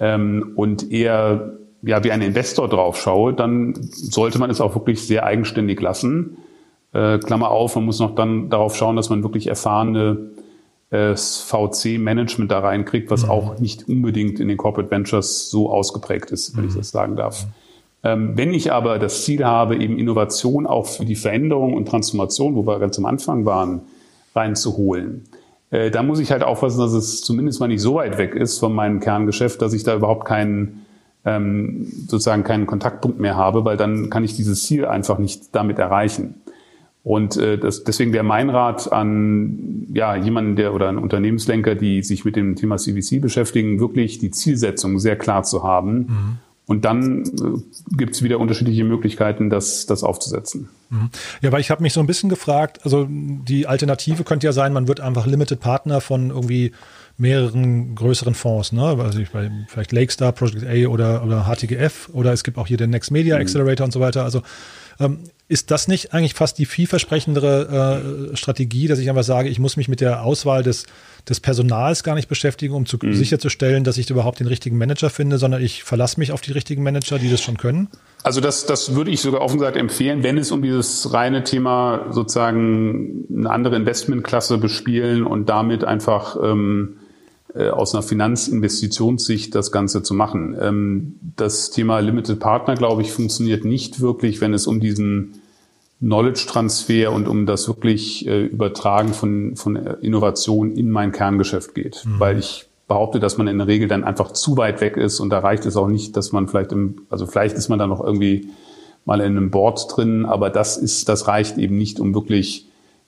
[0.00, 5.06] ähm, und eher ja, wie ein Investor drauf schaue, dann sollte man es auch wirklich
[5.06, 6.38] sehr eigenständig lassen.
[6.92, 10.30] Äh, Klammer auf, man muss noch dann darauf schauen, dass man wirklich erfahrene
[10.90, 13.30] äh, VC-Management da reinkriegt, was mhm.
[13.30, 16.70] auch nicht unbedingt in den Corporate Ventures so ausgeprägt ist, wenn mhm.
[16.70, 17.46] ich das sagen darf.
[17.46, 17.61] Mhm.
[18.04, 22.56] Ähm, wenn ich aber das Ziel habe, eben Innovation auch für die Veränderung und Transformation,
[22.56, 23.82] wo wir ganz am Anfang waren,
[24.34, 25.24] reinzuholen,
[25.70, 28.58] äh, da muss ich halt aufpassen, dass es zumindest mal nicht so weit weg ist
[28.58, 30.84] von meinem Kerngeschäft, dass ich da überhaupt keinen
[31.24, 35.78] ähm, sozusagen keinen Kontaktpunkt mehr habe, weil dann kann ich dieses Ziel einfach nicht damit
[35.78, 36.34] erreichen.
[37.04, 42.02] Und äh, das, deswegen wäre mein Rat an ja jemanden, der oder an Unternehmenslenker, die
[42.02, 45.98] sich mit dem Thema CVC beschäftigen, wirklich die Zielsetzung sehr klar zu haben.
[45.98, 46.38] Mhm
[46.72, 50.70] und dann äh, gibt es wieder unterschiedliche Möglichkeiten, das, das aufzusetzen.
[50.88, 51.10] Mhm.
[51.42, 54.72] Ja, weil ich habe mich so ein bisschen gefragt, also die Alternative könnte ja sein,
[54.72, 56.72] man wird einfach Limited Partner von irgendwie
[57.18, 58.82] mehreren größeren Fonds, ne?
[58.84, 59.28] Also ich,
[59.68, 63.36] vielleicht Lakestar, Project A oder, oder HTGF oder es gibt auch hier den Next Media
[63.36, 63.42] mhm.
[63.42, 63.88] Accelerator mhm.
[63.88, 64.24] und so weiter.
[64.24, 64.40] Also
[64.98, 65.18] ähm,
[65.52, 69.76] ist das nicht eigentlich fast die vielversprechendere äh, Strategie, dass ich einfach sage, ich muss
[69.76, 70.86] mich mit der Auswahl des,
[71.28, 73.12] des Personals gar nicht beschäftigen, um zu, mhm.
[73.12, 76.82] sicherzustellen, dass ich überhaupt den richtigen Manager finde, sondern ich verlasse mich auf die richtigen
[76.82, 77.88] Manager, die das schon können?
[78.22, 82.06] Also das, das würde ich sogar offen gesagt empfehlen, wenn es um dieses reine Thema
[82.12, 86.96] sozusagen eine andere Investmentklasse bespielen und damit einfach ähm,
[87.54, 90.56] äh, aus einer Finanzinvestitionssicht das Ganze zu machen.
[90.58, 95.41] Ähm, das Thema Limited Partner, glaube ich, funktioniert nicht wirklich, wenn es um diesen
[96.02, 102.04] Knowledge-Transfer und um das wirklich äh, Übertragen von, von Innovation in mein Kerngeschäft geht.
[102.04, 102.20] Mhm.
[102.20, 105.30] Weil ich behaupte, dass man in der Regel dann einfach zu weit weg ist und
[105.30, 108.04] da reicht es auch nicht, dass man vielleicht im, also vielleicht ist man da noch
[108.04, 108.48] irgendwie
[109.04, 112.66] mal in einem Board drin, aber das ist, das reicht eben nicht, um wirklich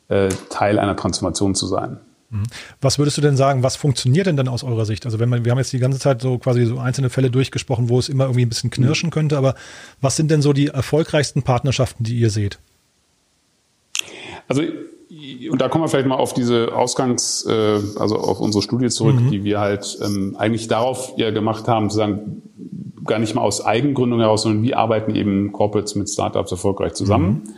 [0.08, 1.98] äh, Teil einer Transformation zu sein.
[2.30, 2.44] Mhm.
[2.80, 5.04] Was würdest du denn sagen, was funktioniert denn dann aus eurer Sicht?
[5.04, 7.88] Also wenn man, wir haben jetzt die ganze Zeit so quasi so einzelne Fälle durchgesprochen,
[7.88, 9.54] wo es immer irgendwie ein bisschen knirschen könnte, aber
[10.00, 12.58] was sind denn so die erfolgreichsten Partnerschaften, die ihr seht?
[14.48, 14.62] Also
[15.50, 19.20] und da kommen wir vielleicht mal auf diese Ausgangs, äh, also auf unsere Studie zurück,
[19.20, 19.30] mhm.
[19.30, 22.42] die wir halt ähm, eigentlich darauf ja gemacht haben, zu sagen,
[23.04, 27.42] gar nicht mal aus Eigengründung heraus, sondern wie arbeiten eben Corporates mit Startups erfolgreich zusammen.
[27.44, 27.54] Mhm.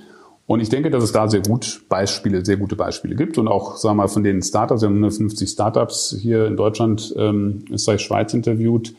[0.46, 3.76] Und ich denke, dass es da sehr gut Beispiele, sehr gute Beispiele gibt und auch,
[3.76, 8.02] sagen wir mal, von den Startups, wir haben 150 Startups hier in Deutschland, ähm, Österreich,
[8.02, 8.94] Schweiz interviewt,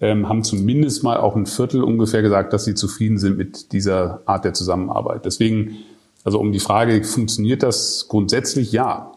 [0.00, 4.22] ähm, haben zumindest mal auch ein Viertel ungefähr gesagt, dass sie zufrieden sind mit dieser
[4.26, 5.24] Art der Zusammenarbeit.
[5.24, 5.76] Deswegen,
[6.24, 8.72] also um die Frage, funktioniert das grundsätzlich?
[8.72, 9.12] Ja.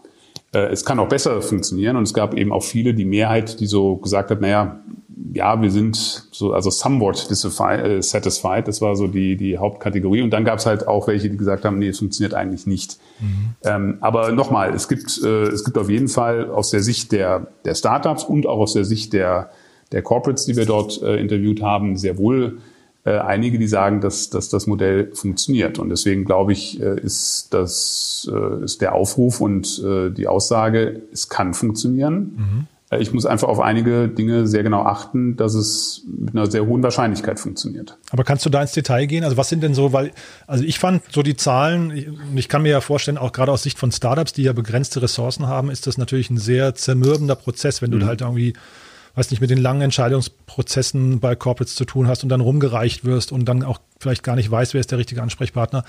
[0.53, 3.67] Äh, es kann auch besser funktionieren und es gab eben auch viele, die Mehrheit, die
[3.67, 4.79] so gesagt hat, naja,
[5.33, 5.95] ja, wir sind
[6.31, 8.67] so, also somewhat äh, satisfied.
[8.67, 10.21] Das war so die, die Hauptkategorie.
[10.21, 12.97] Und dann gab es halt auch welche, die gesagt haben, nee, es funktioniert eigentlich nicht.
[13.19, 13.55] Mhm.
[13.63, 17.47] Ähm, aber nochmal, es gibt, äh, es gibt auf jeden Fall aus der Sicht der,
[17.65, 19.49] der Startups und auch aus der Sicht der,
[19.91, 22.59] der Corporates, die wir dort äh, interviewt haben, sehr wohl
[23.05, 25.77] äh, einige, die sagen, dass, dass das Modell funktioniert.
[25.77, 31.01] Und deswegen glaube ich, äh, ist das äh, ist der Aufruf und äh, die Aussage,
[31.13, 32.15] es kann funktionieren.
[32.35, 32.67] Mhm.
[32.99, 36.83] Ich muss einfach auf einige Dinge sehr genau achten, dass es mit einer sehr hohen
[36.83, 37.97] Wahrscheinlichkeit funktioniert.
[38.11, 39.23] Aber kannst du da ins Detail gehen?
[39.23, 40.11] Also was sind denn so, weil,
[40.45, 43.63] also ich fand so die Zahlen, ich, ich kann mir ja vorstellen, auch gerade aus
[43.63, 47.81] Sicht von Startups, die ja begrenzte Ressourcen haben, ist das natürlich ein sehr zermürbender Prozess,
[47.81, 48.05] wenn du mhm.
[48.05, 48.53] halt irgendwie
[49.15, 53.32] weiß nicht, mit den langen Entscheidungsprozessen bei Corporates zu tun hast und dann rumgereicht wirst
[53.32, 55.84] und dann auch vielleicht gar nicht weißt, wer ist der richtige Ansprechpartner.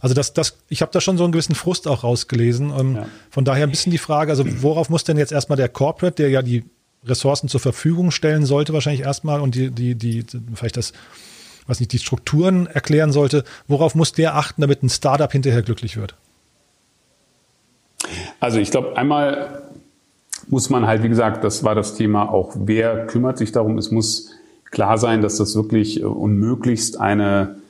[0.00, 2.72] Also das, das, ich habe da schon so einen gewissen Frust auch rausgelesen.
[2.78, 3.06] Ähm, ja.
[3.30, 6.30] Von daher ein bisschen die Frage, also worauf muss denn jetzt erstmal der Corporate, der
[6.30, 6.64] ja die
[7.04, 10.92] Ressourcen zur Verfügung stellen sollte, wahrscheinlich erstmal und die, die, die, vielleicht das,
[11.66, 15.96] was nicht, die Strukturen erklären sollte, worauf muss der achten, damit ein Startup hinterher glücklich
[15.96, 16.14] wird?
[18.38, 19.59] Also ich glaube, einmal
[20.50, 23.78] muss man halt, wie gesagt, das war das Thema auch, wer kümmert sich darum?
[23.78, 24.30] Es muss
[24.70, 27.60] klar sein, dass das wirklich unmöglichst eine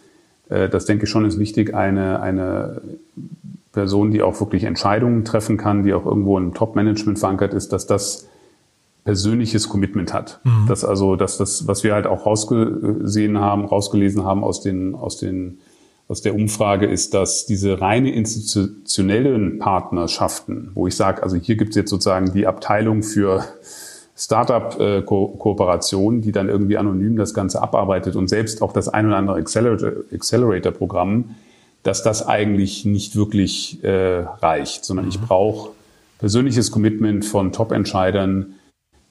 [0.50, 2.82] äh, das denke ich schon ist wichtig, eine, eine
[3.72, 7.86] Person, die auch wirklich Entscheidungen treffen kann, die auch irgendwo im Top-Management verankert ist, dass
[7.86, 8.28] das
[9.04, 10.40] persönliches Commitment hat.
[10.44, 10.66] Mhm.
[10.68, 15.16] Dass also, dass das, was wir halt auch rausgesehen haben, rausgelesen haben aus den, aus
[15.16, 15.60] den,
[16.10, 21.70] aus der Umfrage ist, dass diese reine institutionellen Partnerschaften, wo ich sage, also hier gibt
[21.70, 23.44] es jetzt sozusagen die Abteilung für
[24.16, 29.36] Startup-Kooperation, die dann irgendwie anonym das Ganze abarbeitet und selbst auch das ein oder andere
[29.36, 31.36] Accelerator-Programm,
[31.84, 35.12] dass das eigentlich nicht wirklich äh, reicht, sondern mhm.
[35.12, 35.70] ich brauche
[36.18, 38.56] persönliches Commitment von Top-Entscheidern,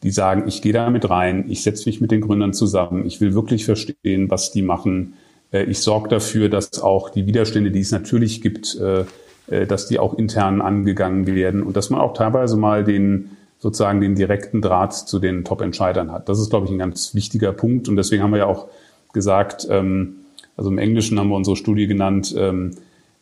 [0.03, 3.21] die sagen, ich gehe da mit rein, ich setze mich mit den Gründern zusammen, ich
[3.21, 5.13] will wirklich verstehen, was die machen.
[5.51, 9.05] Äh, ich sorge dafür, dass auch die Widerstände, die es natürlich gibt, äh,
[9.49, 13.99] äh, dass die auch intern angegangen werden und dass man auch teilweise mal den sozusagen
[13.99, 16.29] den direkten Draht zu den Top-Entscheidern hat.
[16.29, 17.89] Das ist, glaube ich, ein ganz wichtiger Punkt.
[17.89, 18.67] Und deswegen haben wir ja auch
[19.11, 20.15] gesagt, ähm,
[20.55, 22.77] also im Englischen haben wir unsere Studie genannt, ähm,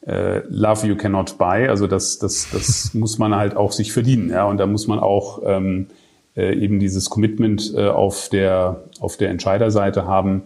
[0.06, 1.68] äh, Love you cannot buy.
[1.68, 4.30] Also das, das, das muss man halt auch sich verdienen.
[4.30, 4.46] Ja?
[4.46, 5.88] Und da muss man auch ähm,
[6.36, 10.44] äh, eben dieses Commitment auf, der, auf der Entscheiderseite haben,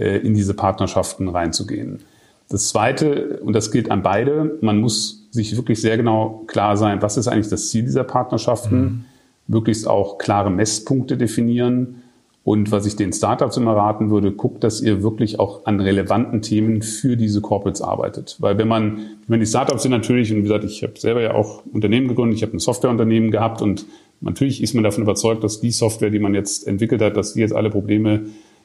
[0.00, 2.00] in diese Partnerschaften reinzugehen.
[2.48, 7.00] Das Zweite, und das gilt an beide, man muss sich wirklich sehr genau klar sein,
[7.02, 8.80] was ist eigentlich das Ziel dieser Partnerschaften.
[8.80, 9.04] Mhm
[9.50, 12.02] möglichst auch klare Messpunkte definieren.
[12.42, 16.40] Und was ich den Startups immer raten würde, guckt, dass ihr wirklich auch an relevanten
[16.40, 18.36] Themen für diese Corporates arbeitet.
[18.38, 21.34] Weil wenn man, wenn die Startups sind natürlich, und wie gesagt, ich habe selber ja
[21.34, 23.84] auch Unternehmen gegründet, ich habe ein Softwareunternehmen gehabt und
[24.22, 27.40] natürlich ist man davon überzeugt, dass die Software, die man jetzt entwickelt hat, dass die
[27.40, 28.22] jetzt alle Probleme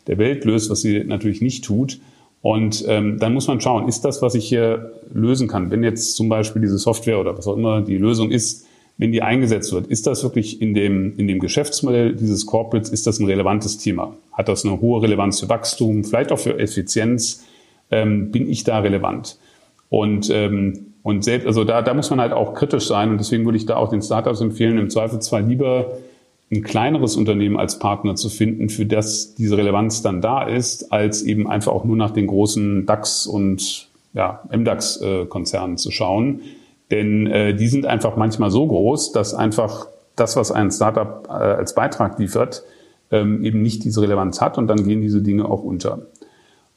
[0.07, 1.99] der Welt löst, was sie natürlich nicht tut.
[2.41, 5.71] Und ähm, dann muss man schauen, ist das, was ich hier lösen kann?
[5.71, 9.21] Wenn jetzt zum Beispiel diese Software oder was auch immer die Lösung ist, wenn die
[9.21, 13.25] eingesetzt wird, ist das wirklich in dem, in dem Geschäftsmodell dieses Corporates, ist das ein
[13.25, 14.15] relevantes Thema?
[14.31, 17.45] Hat das eine hohe Relevanz für Wachstum, vielleicht auch für Effizienz?
[17.91, 19.37] Ähm, bin ich da relevant?
[19.89, 23.45] Und, ähm, und selbst, also da, da muss man halt auch kritisch sein und deswegen
[23.45, 25.97] würde ich da auch den Startups empfehlen, im Zweifelsfall lieber
[26.55, 31.21] ein kleineres Unternehmen als Partner zu finden, für das diese Relevanz dann da ist, als
[31.21, 36.41] eben einfach auch nur nach den großen DAX und ja, MDAX-Konzernen äh, zu schauen
[36.91, 41.31] denn äh, die sind einfach manchmal so groß, dass einfach das, was ein Startup äh,
[41.31, 42.63] als Beitrag liefert,
[43.11, 46.07] ähm, eben nicht diese Relevanz hat und dann gehen diese Dinge auch unter.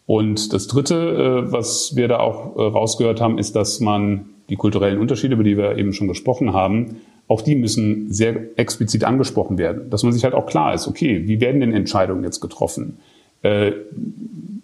[0.07, 4.57] Und das Dritte, äh, was wir da auch äh, rausgehört haben, ist, dass man die
[4.57, 6.96] kulturellen Unterschiede, über die wir eben schon gesprochen haben,
[7.29, 9.91] auch die müssen sehr explizit angesprochen werden.
[9.91, 12.99] Dass man sich halt auch klar ist, okay, wie werden denn Entscheidungen jetzt getroffen?
[13.43, 13.72] Äh,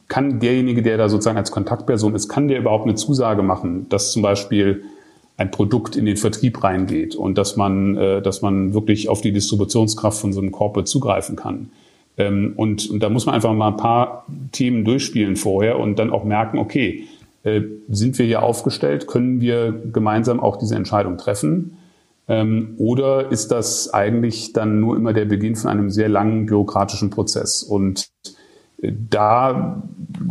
[0.09, 4.13] kann derjenige, der da sozusagen als Kontaktperson ist, kann der überhaupt eine Zusage machen, dass
[4.13, 4.83] zum Beispiel
[5.37, 9.33] ein Produkt in den Vertrieb reingeht und dass man, äh, dass man wirklich auf die
[9.33, 11.71] Distributionskraft von so einem Corporate zugreifen kann.
[12.17, 16.11] Ähm, und, und da muss man einfach mal ein paar Themen durchspielen vorher und dann
[16.11, 17.05] auch merken, okay,
[17.43, 19.07] äh, sind wir hier aufgestellt?
[19.07, 21.77] Können wir gemeinsam auch diese Entscheidung treffen?
[22.27, 27.11] Ähm, oder ist das eigentlich dann nur immer der Beginn von einem sehr langen bürokratischen
[27.11, 27.63] Prozess?
[27.63, 28.09] Und
[28.81, 29.83] äh, da,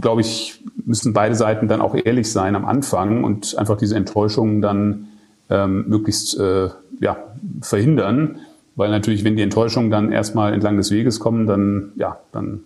[0.02, 4.62] glaube ich, müssen beide Seiten dann auch ehrlich sein am Anfang und einfach diese Enttäuschungen
[4.62, 5.08] dann
[5.50, 6.70] ähm, möglichst äh,
[7.00, 7.18] ja,
[7.62, 8.40] verhindern.
[8.76, 12.62] Weil natürlich, wenn die Enttäuschungen dann erstmal entlang des Weges kommen, dann, ja, dann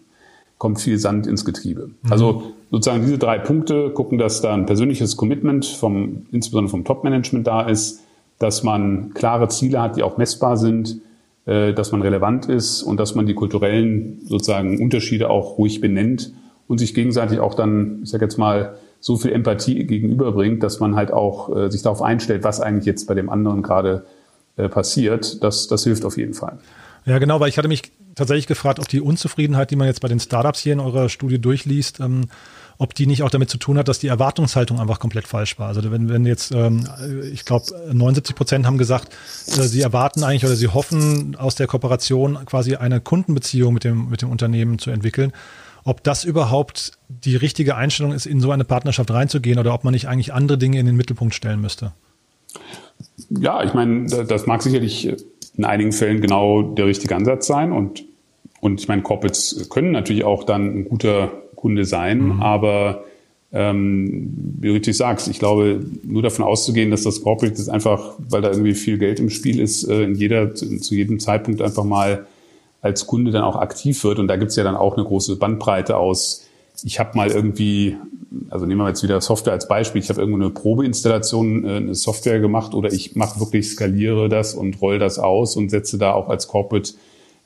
[0.57, 1.88] kommt viel Sand ins Getriebe.
[1.88, 2.11] Mhm.
[2.11, 7.45] Also sozusagen diese drei Punkte gucken, dass da ein persönliches Commitment vom, insbesondere vom Top-Management
[7.45, 8.03] da ist,
[8.39, 11.01] dass man klare Ziele hat, die auch messbar sind,
[11.45, 16.33] äh, dass man relevant ist und dass man die kulturellen sozusagen Unterschiede auch ruhig benennt
[16.67, 20.95] und sich gegenseitig auch dann, ich sage jetzt mal, so viel Empathie gegenüberbringt, dass man
[20.95, 24.05] halt auch äh, sich darauf einstellt, was eigentlich jetzt bei dem anderen gerade
[24.57, 25.43] äh, passiert.
[25.43, 26.57] Das, das hilft auf jeden Fall.
[27.05, 30.07] Ja, genau, weil ich hatte mich tatsächlich gefragt, ob die Unzufriedenheit, die man jetzt bei
[30.07, 32.25] den Startups hier in eurer Studie durchliest, ähm,
[32.78, 35.67] ob die nicht auch damit zu tun hat, dass die Erwartungshaltung einfach komplett falsch war.
[35.67, 36.88] Also wenn, wenn jetzt, ähm,
[37.32, 39.13] ich glaube, 79 Prozent haben gesagt,
[39.47, 44.09] äh, sie erwarten eigentlich oder sie hoffen aus der Kooperation quasi eine Kundenbeziehung mit dem,
[44.09, 45.32] mit dem Unternehmen zu entwickeln.
[45.84, 49.93] Ob das überhaupt die richtige Einstellung ist, in so eine Partnerschaft reinzugehen oder ob man
[49.93, 51.93] nicht eigentlich andere Dinge in den Mittelpunkt stellen müsste.
[53.30, 55.15] Ja, ich meine, das mag sicherlich
[55.55, 58.03] in einigen Fällen genau der richtige Ansatz sein und
[58.59, 62.35] und ich meine, Corporates können natürlich auch dann ein guter Kunde sein.
[62.35, 62.41] Mhm.
[62.41, 63.03] Aber
[63.51, 68.13] ähm, wie du richtig sagst, ich glaube, nur davon auszugehen, dass das Corporate ist einfach,
[68.29, 71.83] weil da irgendwie viel Geld im Spiel ist, äh, in jeder, zu jedem Zeitpunkt einfach
[71.83, 72.25] mal
[72.81, 74.19] als Kunde dann auch aktiv wird.
[74.19, 76.47] Und da gibt's ja dann auch eine große Bandbreite aus,
[76.83, 77.97] ich habe mal irgendwie,
[78.49, 81.95] also nehmen wir jetzt wieder Software als Beispiel, ich habe irgendwo eine Probeinstallation, äh, eine
[81.95, 86.13] Software gemacht oder ich mache wirklich, skaliere das und roll das aus und setze da
[86.13, 86.93] auch als Corporate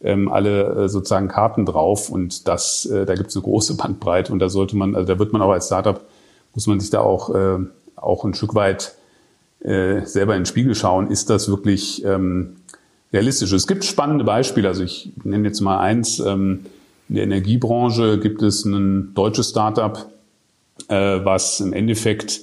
[0.04, 4.32] ähm, alle äh, sozusagen Karten drauf und das, äh, da gibt es eine große Bandbreite
[4.32, 6.02] und da sollte man, also da wird man auch als Startup,
[6.54, 7.60] muss man sich da auch, äh,
[7.96, 8.96] auch ein Stück weit
[9.62, 12.58] äh, selber in den Spiegel schauen, ist das wirklich ähm,
[13.14, 13.52] realistisch?
[13.54, 16.66] Es gibt spannende Beispiele, also ich nenne jetzt mal eins, ähm,
[17.10, 20.08] in der Energiebranche gibt es ein deutsches Startup,
[20.88, 22.42] äh, was im Endeffekt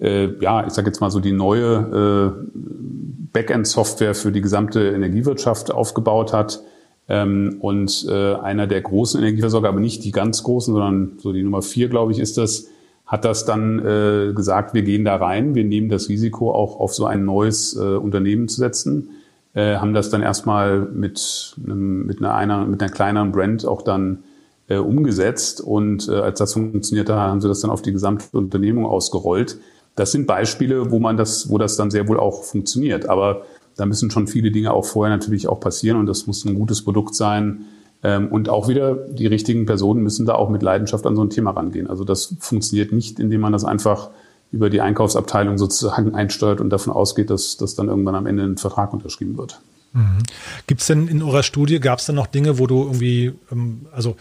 [0.00, 2.60] äh, ja, ich sage jetzt mal so die neue äh,
[3.32, 6.60] Backend-Software für die gesamte Energiewirtschaft aufgebaut hat.
[7.08, 11.42] Ähm, und äh, einer der großen Energieversorger, aber nicht die ganz großen, sondern so die
[11.42, 12.68] Nummer vier, glaube ich, ist das,
[13.06, 16.94] hat das dann äh, gesagt, wir gehen da rein, wir nehmen das Risiko auch auf
[16.94, 19.10] so ein neues äh, Unternehmen zu setzen,
[19.54, 23.82] äh, haben das dann erstmal mit, einem, mit, einer, einer, mit einer kleineren Brand auch
[23.82, 24.24] dann
[24.68, 28.36] äh, umgesetzt und äh, als das funktioniert hat, haben sie das dann auf die gesamte
[28.36, 29.58] Unternehmung ausgerollt.
[29.94, 33.08] Das sind Beispiele, wo man das, wo das dann sehr wohl auch funktioniert.
[33.08, 33.42] Aber
[33.76, 36.82] da müssen schon viele Dinge auch vorher natürlich auch passieren und das muss ein gutes
[36.82, 37.66] Produkt sein.
[38.02, 41.30] Ähm, und auch wieder die richtigen Personen müssen da auch mit Leidenschaft an so ein
[41.30, 41.88] Thema rangehen.
[41.88, 44.10] Also das funktioniert nicht, indem man das einfach
[44.52, 48.56] über die Einkaufsabteilung sozusagen einsteuert und davon ausgeht, dass, dass dann irgendwann am Ende ein
[48.56, 49.60] Vertrag unterschrieben wird.
[49.92, 50.18] Mhm.
[50.66, 53.86] Gibt es denn in eurer Studie, gab es denn noch Dinge, wo du irgendwie, ähm,
[53.92, 54.16] also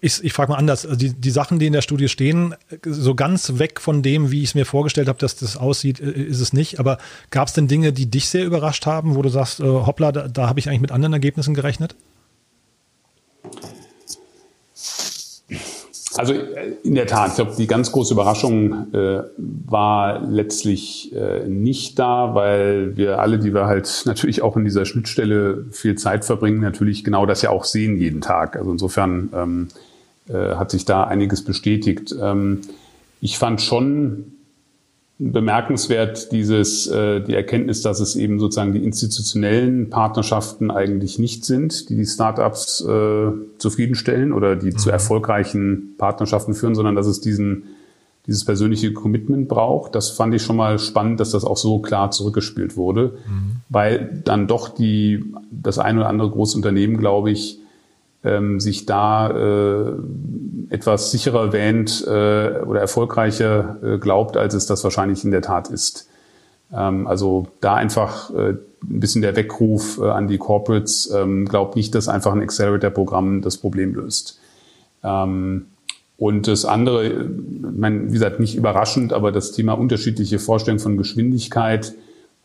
[0.00, 3.14] ich, ich frage mal anders, also die, die Sachen, die in der Studie stehen, so
[3.14, 6.40] ganz weg von dem, wie ich es mir vorgestellt habe, dass das aussieht, äh, ist
[6.40, 6.78] es nicht.
[6.78, 6.98] Aber
[7.30, 10.28] gab es denn Dinge, die dich sehr überrascht haben, wo du sagst, äh, hoppla, da,
[10.28, 11.94] da habe ich eigentlich mit anderen Ergebnissen gerechnet?
[16.16, 21.46] Also äh, in der Tat, ich glaube, die ganz große Überraschung äh, war letztlich äh,
[21.46, 26.24] nicht da, weil wir alle, die wir halt natürlich auch in dieser Schnittstelle viel Zeit
[26.24, 28.56] verbringen, natürlich genau das ja auch sehen jeden Tag.
[28.56, 29.68] Also insofern ähm,
[30.28, 32.14] äh, hat sich da einiges bestätigt.
[32.20, 32.62] Ähm,
[33.20, 34.32] ich fand schon
[35.22, 41.90] bemerkenswert dieses, äh, die Erkenntnis, dass es eben sozusagen die institutionellen Partnerschaften eigentlich nicht sind,
[41.90, 44.78] die die Startups äh, zufriedenstellen oder die mhm.
[44.78, 47.64] zu erfolgreichen Partnerschaften führen, sondern dass es diesen,
[48.26, 49.94] dieses persönliche Commitment braucht.
[49.94, 53.56] Das fand ich schon mal spannend, dass das auch so klar zurückgespielt wurde, mhm.
[53.68, 57.59] weil dann doch die, das ein oder andere große Unternehmen, glaube ich,
[58.24, 59.92] ähm, sich da äh,
[60.68, 65.68] etwas sicherer wähnt äh, oder erfolgreicher äh, glaubt, als es das wahrscheinlich in der Tat
[65.68, 66.08] ist.
[66.72, 71.76] Ähm, also da einfach äh, ein bisschen der Weckruf äh, an die Corporates, ähm, glaubt
[71.76, 74.38] nicht, dass einfach ein Accelerator-Programm das Problem löst.
[75.02, 75.66] Ähm,
[76.18, 77.14] und das andere, ich
[77.74, 81.94] meine, wie gesagt, nicht überraschend, aber das Thema unterschiedliche Vorstellungen von Geschwindigkeit,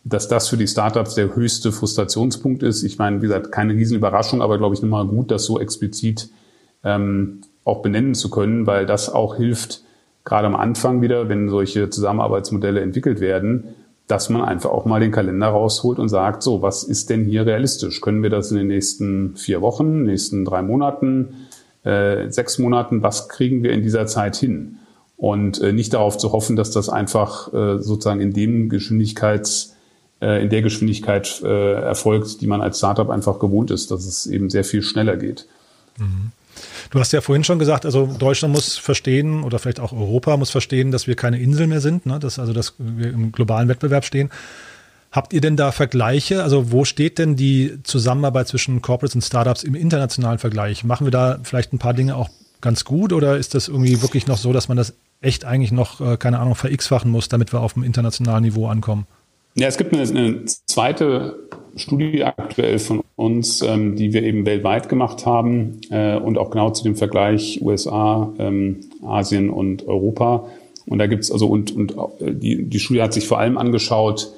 [0.05, 2.83] dass das für die Startups der höchste Frustrationspunkt ist.
[2.83, 6.29] Ich meine, wie gesagt, keine Riesenüberraschung, aber glaube ich nochmal gut, das so explizit
[6.83, 9.83] ähm, auch benennen zu können, weil das auch hilft,
[10.23, 13.75] gerade am Anfang wieder, wenn solche Zusammenarbeitsmodelle entwickelt werden,
[14.07, 17.47] dass man einfach auch mal den Kalender rausholt und sagt, so, was ist denn hier
[17.47, 17.99] realistisch?
[18.01, 21.47] Können wir das in den nächsten vier Wochen, nächsten drei Monaten,
[21.83, 24.77] äh, sechs Monaten, was kriegen wir in dieser Zeit hin?
[25.17, 29.74] und äh, nicht darauf zu hoffen, dass das einfach äh, sozusagen in dem Geschwindigkeits
[30.21, 34.27] äh, in der Geschwindigkeit äh, erfolgt, die man als Startup einfach gewohnt ist, dass es
[34.27, 35.47] eben sehr viel schneller geht.
[35.97, 36.31] Mhm.
[36.89, 40.51] Du hast ja vorhin schon gesagt, also Deutschland muss verstehen oder vielleicht auch Europa muss
[40.51, 42.19] verstehen, dass wir keine Insel mehr sind, ne?
[42.19, 44.29] dass also dass wir im globalen Wettbewerb stehen.
[45.11, 46.43] Habt ihr denn da Vergleiche?
[46.43, 50.83] Also wo steht denn die Zusammenarbeit zwischen Corporates und Startups im internationalen Vergleich?
[50.83, 52.29] Machen wir da vielleicht ein paar Dinge auch
[52.61, 56.01] ganz gut oder ist das irgendwie wirklich noch so, dass man das echt eigentlich noch,
[56.01, 59.07] äh, keine Ahnung, ver-x-fachen muss, damit wir auf dem internationalen Niveau ankommen?
[59.57, 61.47] Ja, es gibt eine, eine zweite
[61.77, 66.71] Studie aktuell von uns, ähm, die wir eben weltweit gemacht haben äh, und auch genau
[66.71, 70.49] zu dem Vergleich USA, ähm, Asien und Europa.
[70.85, 74.33] Und da gibt's also und, und äh, die, die Studie hat sich vor allem angeschaut,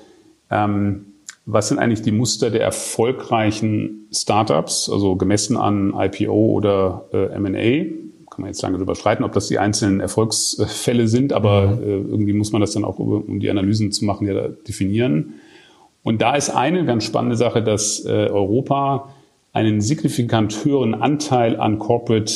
[0.51, 1.05] ähm,
[1.47, 8.06] was sind eigentlich die Muster der erfolgreichen Startups, also gemessen an IPO oder äh, M&A.
[8.37, 11.81] Kann man jetzt lange darüber streiten, ob das die einzelnen Erfolgsfälle sind, aber mhm.
[11.81, 15.33] äh, irgendwie muss man das dann auch, um die Analysen zu machen, ja definieren.
[16.03, 19.11] Und da ist eine ganz spannende Sache, dass äh, Europa
[19.53, 22.31] einen signifikant höheren Anteil an Corporate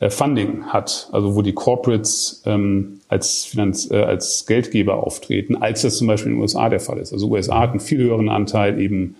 [0.00, 5.82] äh, Funding hat, also wo die Corporates ähm, als, Finanz, äh, als Geldgeber auftreten, als
[5.82, 7.12] das zum Beispiel in den USA der Fall ist.
[7.12, 9.14] Also USA hat einen viel höheren Anteil eben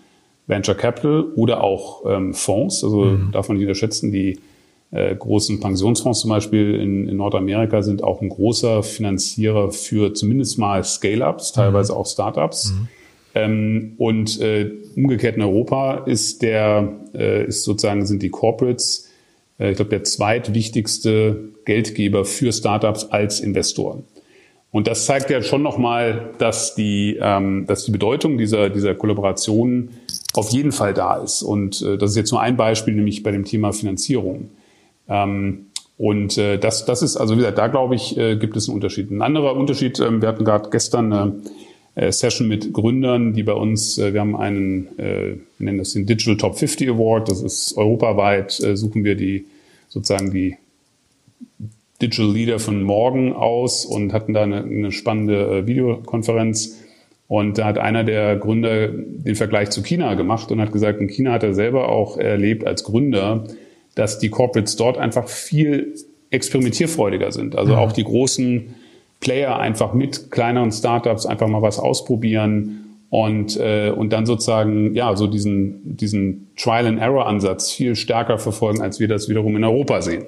[0.49, 2.83] Venture Capital oder auch ähm, Fonds.
[2.83, 3.31] Also mhm.
[3.31, 4.41] darf man nicht unterschätzen, die
[4.93, 10.59] äh, großen Pensionsfonds zum Beispiel in, in, Nordamerika sind auch ein großer Finanzierer für zumindest
[10.59, 11.99] mal Scale-ups, teilweise mhm.
[11.99, 12.73] auch Startups.
[12.73, 12.89] Mhm.
[13.35, 19.11] Ähm, und äh, umgekehrt in Europa ist der, äh, ist sozusagen, sind die Corporates,
[19.59, 24.05] äh, ich glaube, der zweitwichtigste Geldgeber für Startups als Investoren.
[24.71, 29.91] Und das zeigt ja schon nochmal, dass die, ähm, dass die Bedeutung dieser, dieser Kollaboration
[30.35, 31.43] auf jeden Fall da ist.
[31.43, 34.51] Und äh, das ist jetzt nur ein Beispiel, nämlich bei dem Thema Finanzierung.
[35.09, 35.67] Ähm,
[35.99, 38.77] und äh, das, das ist, also wie gesagt, da glaube ich, äh, gibt es einen
[38.77, 39.11] Unterschied.
[39.11, 41.35] Ein anderer Unterschied, äh, wir hatten gerade gestern eine
[41.95, 45.93] äh, Session mit Gründern, die bei uns, äh, wir haben einen, äh, wir nennen das
[45.93, 49.47] den Digital Top 50 Award, das ist europaweit, äh, suchen wir die
[49.89, 50.57] sozusagen die
[52.01, 56.79] Digital Leader von morgen aus und hatten da eine, eine spannende äh, Videokonferenz.
[57.29, 61.09] Und da hat einer der Gründer den Vergleich zu China gemacht und hat gesagt, in
[61.09, 63.45] China hat er selber auch erlebt als Gründer,
[63.95, 65.95] dass die Corporates dort einfach viel
[66.31, 67.57] experimentierfreudiger sind.
[67.57, 67.79] Also mhm.
[67.79, 68.75] auch die großen
[69.21, 75.15] Player einfach mit kleineren Startups einfach mal was ausprobieren und, äh, und dann sozusagen ja
[75.17, 80.25] so diesen, diesen Trial-and-Error-Ansatz viel stärker verfolgen, als wir das wiederum in Europa sehen.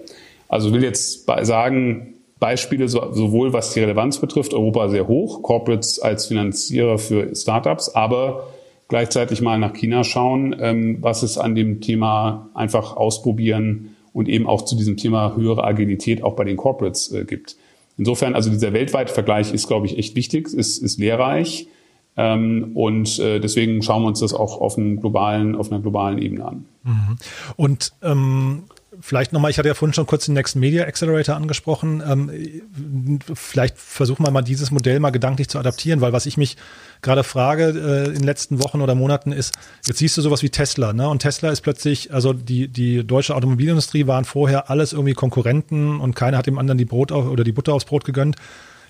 [0.49, 6.27] Also will jetzt sagen, Beispiele sowohl was die Relevanz betrifft, Europa sehr hoch, Corporates als
[6.27, 8.49] Finanzierer für Startups, aber
[8.89, 14.47] gleichzeitig mal nach China schauen, ähm, was es an dem Thema einfach ausprobieren und eben
[14.47, 17.57] auch zu diesem Thema höhere Agilität auch bei den Corporates äh, gibt.
[17.97, 21.68] Insofern, also dieser weltweite Vergleich ist, glaube ich, echt wichtig, ist, ist lehrreich.
[22.16, 26.18] Ähm, und äh, deswegen schauen wir uns das auch auf, einem globalen, auf einer globalen
[26.18, 26.64] Ebene an.
[26.85, 27.16] Mhm.
[27.57, 28.64] Und ähm,
[29.05, 32.02] vielleicht nochmal, ich hatte ja vorhin schon kurz den Next Media Accelerator angesprochen.
[32.09, 36.57] Ähm, vielleicht versuchen wir mal dieses Modell mal gedanklich zu adaptieren, weil was ich mich
[37.02, 39.55] gerade frage äh, in den letzten Wochen oder Monaten ist,
[39.86, 41.07] jetzt siehst du sowas wie Tesla, ne?
[41.07, 46.16] Und Tesla ist plötzlich, also die, die deutsche Automobilindustrie waren vorher alles irgendwie Konkurrenten und
[46.16, 48.36] keiner hat dem anderen die Brot auf, oder die Butter aufs Brot gegönnt.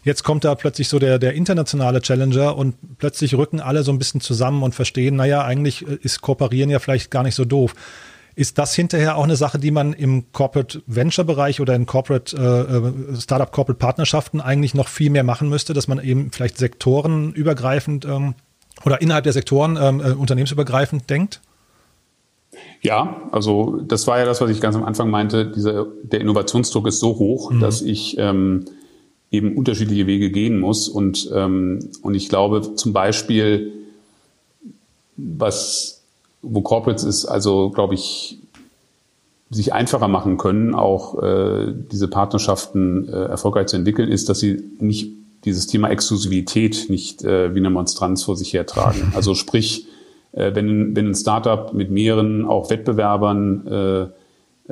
[0.04, 3.98] Jetzt kommt da plötzlich so der, der internationale Challenger und plötzlich rücken alle so ein
[3.98, 7.74] bisschen zusammen und verstehen, naja, eigentlich ist Kooperieren ja vielleicht gar nicht so doof.
[8.36, 12.36] Ist das hinterher auch eine Sache, die man im Corporate Venture Bereich oder in Corporate
[12.36, 16.58] äh, äh, Startup Corporate Partnerschaften eigentlich noch viel mehr machen müsste, dass man eben vielleicht
[16.58, 18.34] sektorenübergreifend ähm,
[18.84, 21.40] oder innerhalb der Sektoren ähm, äh, unternehmensübergreifend denkt?
[22.82, 25.50] Ja, also das war ja das, was ich ganz am Anfang meinte.
[25.50, 27.60] Dieser, der Innovationsdruck ist so hoch, mhm.
[27.60, 28.64] dass ich ähm,
[29.30, 30.88] eben unterschiedliche Wege gehen muss.
[30.88, 33.72] Und, ähm, und ich glaube zum Beispiel,
[35.16, 36.03] was
[36.44, 38.38] wo Corporates ist, also glaube ich,
[39.50, 44.62] sich einfacher machen können, auch äh, diese Partnerschaften äh, erfolgreich zu entwickeln, ist, dass sie
[44.78, 45.12] nicht
[45.44, 49.12] dieses Thema Exklusivität nicht äh, wie eine Monstranz vor sich hertragen.
[49.14, 49.86] Also sprich,
[50.32, 54.06] äh, wenn, wenn ein Startup mit mehreren auch Wettbewerbern äh,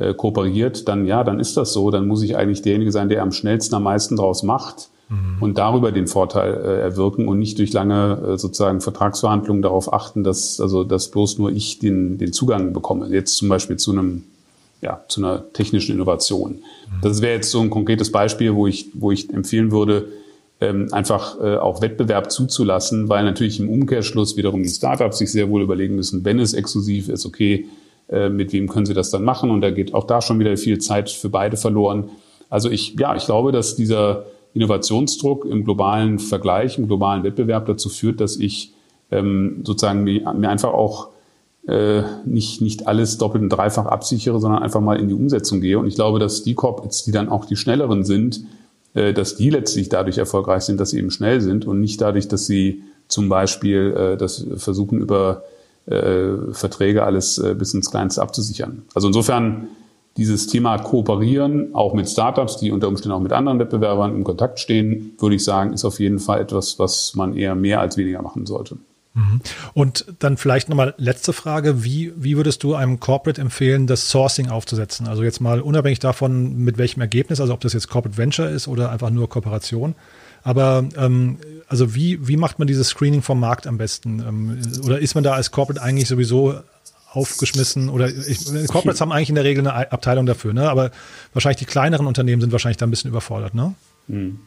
[0.01, 1.91] äh, kooperiert, dann ja, dann ist das so.
[1.91, 5.43] Dann muss ich eigentlich derjenige sein, der am schnellsten am meisten draus macht mhm.
[5.43, 10.25] und darüber den Vorteil äh, erwirken und nicht durch lange äh, sozusagen Vertragsverhandlungen darauf achten,
[10.25, 13.09] dass also dass bloß nur ich den den Zugang bekomme.
[13.09, 14.25] Jetzt zum Beispiel zu einem
[14.81, 16.53] ja zu einer technischen Innovation.
[16.53, 17.01] Mhm.
[17.03, 20.07] Das wäre jetzt so ein konkretes Beispiel, wo ich wo ich empfehlen würde
[20.63, 25.51] ähm, einfach äh, auch Wettbewerb zuzulassen, weil natürlich im Umkehrschluss wiederum die Startups sich sehr
[25.51, 27.67] wohl überlegen müssen, wenn es exklusiv ist, okay,
[28.09, 29.51] äh, mit wem können sie das dann machen?
[29.51, 32.11] Und da geht auch da schon wieder viel Zeit für beide verloren.
[32.49, 34.25] Also ich, ja, ich glaube, dass dieser
[34.55, 38.73] Innovationsdruck im globalen Vergleich, im globalen Wettbewerb dazu führt, dass ich
[39.11, 41.09] ähm, sozusagen mir, mir einfach auch
[41.67, 45.79] äh, nicht, nicht alles doppelt und dreifach absichere, sondern einfach mal in die Umsetzung gehe.
[45.79, 48.45] Und ich glaube, dass die Corporates, die dann auch die schnelleren sind,
[48.95, 52.29] äh, dass die letztlich dadurch erfolgreich sind, dass sie eben schnell sind und nicht dadurch,
[52.29, 55.45] dass sie zum Beispiel äh, das versuchen über
[55.87, 58.83] äh, Verträge alles äh, bis ins Kleinste abzusichern.
[58.95, 59.69] Also insofern
[60.17, 64.61] dieses Thema Kooperieren, auch mit Startups, die unter Umständen auch mit anderen Wettbewerbern in Kontakt
[64.61, 68.23] stehen, würde ich sagen, ist auf jeden Fall etwas, was man eher mehr als weniger
[68.23, 68.77] machen sollte.
[69.15, 69.41] Mhm.
[69.75, 71.85] Und dann vielleicht nochmal letzte Frage.
[71.85, 75.07] Wie, wie würdest du einem Corporate empfehlen, das Sourcing aufzusetzen?
[75.07, 78.69] Also jetzt mal unabhängig davon, mit welchem Ergebnis, also ob das jetzt Corporate Venture ist
[78.69, 79.95] oder einfach nur Kooperation.
[80.45, 81.39] Aber ähm,
[81.69, 84.21] also wie, wie macht man dieses Screening vom Markt am besten?
[84.21, 86.55] Ähm, oder ist man da als Corporate eigentlich sowieso
[87.13, 90.69] aufgeschmissen oder ich, Corporates haben eigentlich in der Regel eine Abteilung dafür, ne?
[90.71, 90.91] aber
[91.33, 93.75] wahrscheinlich die kleineren Unternehmen sind wahrscheinlich da ein bisschen überfordert, ne?
[94.09, 94.39] Hm.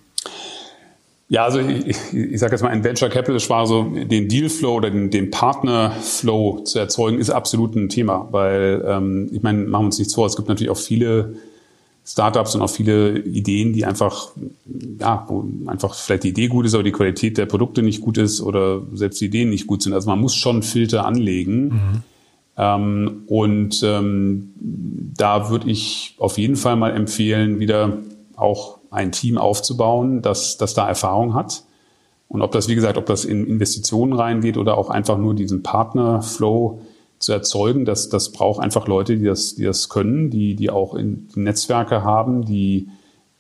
[1.27, 4.91] Ja, also ich, ich sage jetzt mal, ein Venture Capitalist war so, den Dealflow oder
[4.91, 9.85] den, den Partnerflow zu erzeugen, ist absolut ein Thema, weil ähm, ich meine, machen wir
[9.87, 11.35] uns nichts vor, es gibt natürlich auch viele
[12.05, 14.29] Startups und auch viele Ideen, die einfach,
[14.99, 18.19] ja, wo einfach vielleicht die Idee gut ist, aber die Qualität der Produkte nicht gut
[18.19, 19.93] ist oder selbst die Ideen nicht gut sind.
[19.93, 21.69] Also man muss schon Filter anlegen.
[21.69, 22.03] Mhm.
[22.57, 24.53] Ähm, und ähm,
[25.17, 27.97] da würde ich auf jeden Fall mal empfehlen, wieder
[28.35, 31.63] auch ein Team aufzubauen, das, das da Erfahrung hat.
[32.27, 35.63] Und ob das, wie gesagt, ob das in Investitionen reingeht oder auch einfach nur diesen
[35.63, 36.81] Partnerflow
[37.19, 40.95] zu erzeugen, das, das braucht einfach Leute, die das, die das können, die, die auch
[40.95, 42.89] in, die Netzwerke haben, die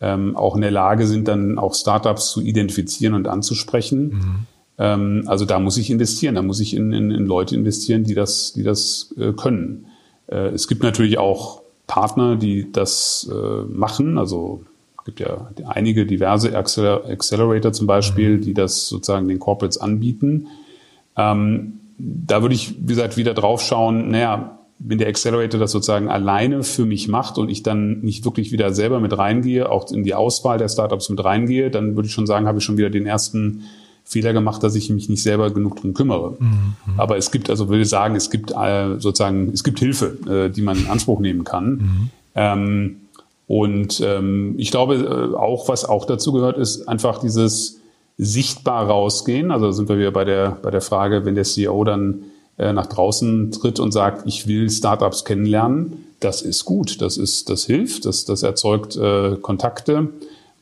[0.01, 4.07] ähm, auch in der Lage sind, dann auch Startups zu identifizieren und anzusprechen.
[4.07, 4.35] Mhm.
[4.77, 8.13] Ähm, also da muss ich investieren, da muss ich in, in, in Leute investieren, die
[8.13, 9.87] das, die das äh, können.
[10.27, 14.17] Äh, es gibt natürlich auch Partner, die das äh, machen.
[14.17, 14.63] Also
[14.97, 18.41] es gibt ja einige diverse Accelerator zum Beispiel, mhm.
[18.41, 20.47] die das sozusagen den Corporates anbieten.
[21.15, 26.09] Ähm, da würde ich, wie gesagt, wieder drauf schauen, naja, wenn der Accelerator das sozusagen
[26.09, 30.03] alleine für mich macht und ich dann nicht wirklich wieder selber mit reingehe, auch in
[30.03, 32.89] die Auswahl der Startups mit reingehe, dann würde ich schon sagen, habe ich schon wieder
[32.89, 33.63] den ersten
[34.05, 36.37] Fehler gemacht, dass ich mich nicht selber genug drum kümmere.
[36.39, 36.75] Mhm.
[36.97, 40.49] Aber es gibt, also würde ich sagen, es gibt äh, sozusagen, es gibt Hilfe, äh,
[40.49, 41.69] die man in Anspruch nehmen kann.
[41.71, 42.09] Mhm.
[42.35, 42.95] Ähm,
[43.47, 47.79] und ähm, ich glaube äh, auch, was auch dazu gehört, ist einfach dieses
[48.17, 49.51] sichtbar rausgehen.
[49.51, 52.23] Also sind wir wieder bei der, bei der Frage, wenn der CEO dann
[52.57, 57.49] äh, nach draußen tritt und sagt, ich will Startups kennenlernen, das ist gut, das ist,
[57.49, 60.09] das hilft, das, das erzeugt äh, Kontakte.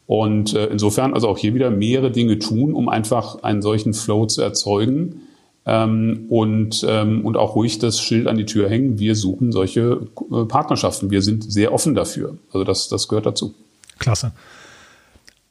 [0.05, 4.25] Und äh, insofern also auch hier wieder mehrere Dinge tun, um einfach einen solchen Flow
[4.25, 5.21] zu erzeugen
[5.65, 8.99] ähm, und, ähm, und auch ruhig das Schild an die Tür hängen.
[8.99, 11.09] Wir suchen solche äh, Partnerschaften.
[11.09, 12.37] Wir sind sehr offen dafür.
[12.51, 13.53] Also das, das gehört dazu.
[13.99, 14.33] Klasse.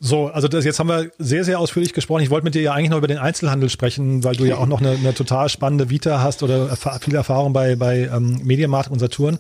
[0.05, 2.23] So, also das, jetzt haben wir sehr, sehr ausführlich gesprochen.
[2.23, 4.67] Ich wollte mit dir ja eigentlich noch über den Einzelhandel sprechen, weil du ja auch
[4.67, 8.99] noch eine, eine total spannende Vita hast oder viel Erfahrung bei, bei ähm, Mediamarkt und
[8.99, 9.39] Saturn.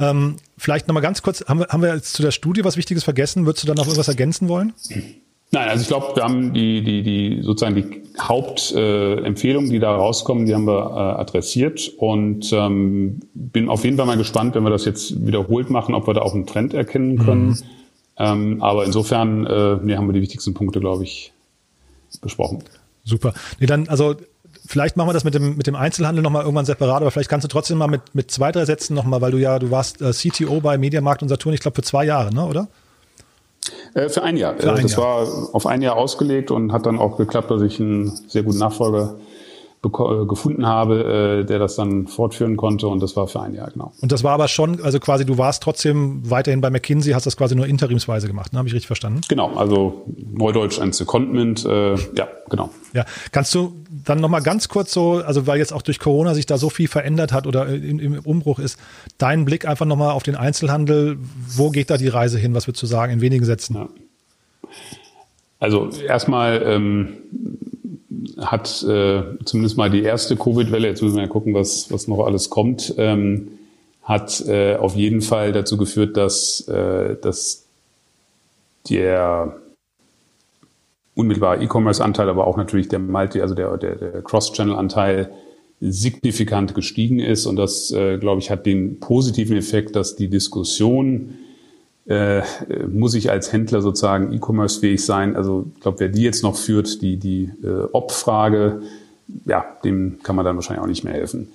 [0.00, 3.04] Ähm, vielleicht nochmal ganz kurz, haben wir, haben wir jetzt zu der Studie was Wichtiges
[3.04, 3.46] vergessen?
[3.46, 4.72] Würdest du da noch irgendwas ergänzen wollen?
[5.50, 9.94] Nein, also ich glaube, wir haben die, die, die sozusagen die Hauptempfehlungen, äh, die da
[9.94, 14.62] rauskommen, die haben wir äh, adressiert und ähm, bin auf jeden Fall mal gespannt, wenn
[14.62, 17.48] wir das jetzt wiederholt machen, ob wir da auch einen Trend erkennen können.
[17.48, 17.62] Mhm.
[18.18, 21.32] Ähm, aber insofern äh, nee, haben wir die wichtigsten Punkte, glaube ich,
[22.20, 22.62] besprochen.
[23.04, 23.32] Super.
[23.58, 24.16] Nee, dann, also
[24.68, 27.44] vielleicht machen wir das mit dem, mit dem Einzelhandel nochmal irgendwann separat, aber vielleicht kannst
[27.44, 30.12] du trotzdem mal mit, mit zwei, drei Sätzen nochmal, weil du ja, du warst äh,
[30.12, 32.68] CTO bei Mediamarkt und Saturn, ich glaube für zwei Jahre, ne, oder?
[33.94, 34.54] Äh, für ein Jahr.
[34.56, 35.02] Für ein das Jahr.
[35.02, 38.58] war auf ein Jahr ausgelegt und hat dann auch geklappt, dass ich einen sehr guten
[38.58, 39.16] Nachfolger
[39.84, 43.70] äh, gefunden habe, äh, der das dann fortführen konnte und das war für ein Jahr,
[43.70, 43.92] genau.
[44.00, 47.36] Und das war aber schon, also quasi du warst trotzdem weiterhin bei McKinsey, hast das
[47.36, 48.58] quasi nur interimsweise gemacht, ne?
[48.58, 49.20] habe ich richtig verstanden?
[49.28, 52.70] Genau, also Neudeutsch ein Secondment, äh, ja, genau.
[52.92, 53.72] Ja, kannst du
[54.08, 56.88] dann nochmal ganz kurz so, also weil jetzt auch durch Corona sich da so viel
[56.88, 58.78] verändert hat oder im, im Umbruch ist,
[59.18, 62.82] deinen Blick einfach nochmal auf den Einzelhandel, wo geht da die Reise hin, was würdest
[62.82, 63.74] du sagen, in wenigen Sätzen?
[63.74, 63.88] Ja.
[65.60, 67.08] Also erstmal ähm,
[68.38, 72.24] hat äh, zumindest mal die erste Covid-Welle, jetzt müssen wir ja gucken, was, was noch
[72.24, 73.48] alles kommt, ähm,
[74.02, 77.66] hat äh, auf jeden Fall dazu geführt, dass, äh, dass
[78.88, 79.56] der
[81.18, 85.32] unmittelbare E-Commerce-Anteil, aber auch natürlich der Multi, also der, der, der Cross-Channel-Anteil
[85.80, 87.46] signifikant gestiegen ist.
[87.46, 91.34] Und das, äh, glaube ich, hat den positiven Effekt, dass die Diskussion
[92.06, 92.42] äh,
[92.88, 95.36] muss ich als Händler sozusagen E-Commerce-fähig sein?
[95.36, 98.82] Also ich glaube, wer die jetzt noch führt, die, die äh, Ob-Frage,
[99.44, 101.48] ja, dem kann man dann wahrscheinlich auch nicht mehr helfen.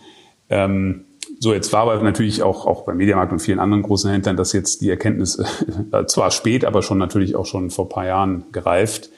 [0.49, 1.05] Ähm,
[1.39, 4.53] so, jetzt war aber natürlich auch, auch bei Mediamarkt und vielen anderen großen Händlern, dass
[4.53, 5.41] jetzt die Erkenntnis
[5.91, 9.09] äh, zwar spät, aber schon natürlich auch schon vor paar Jahren gereift.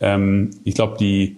[0.00, 1.36] Ähm, ich glaube, die,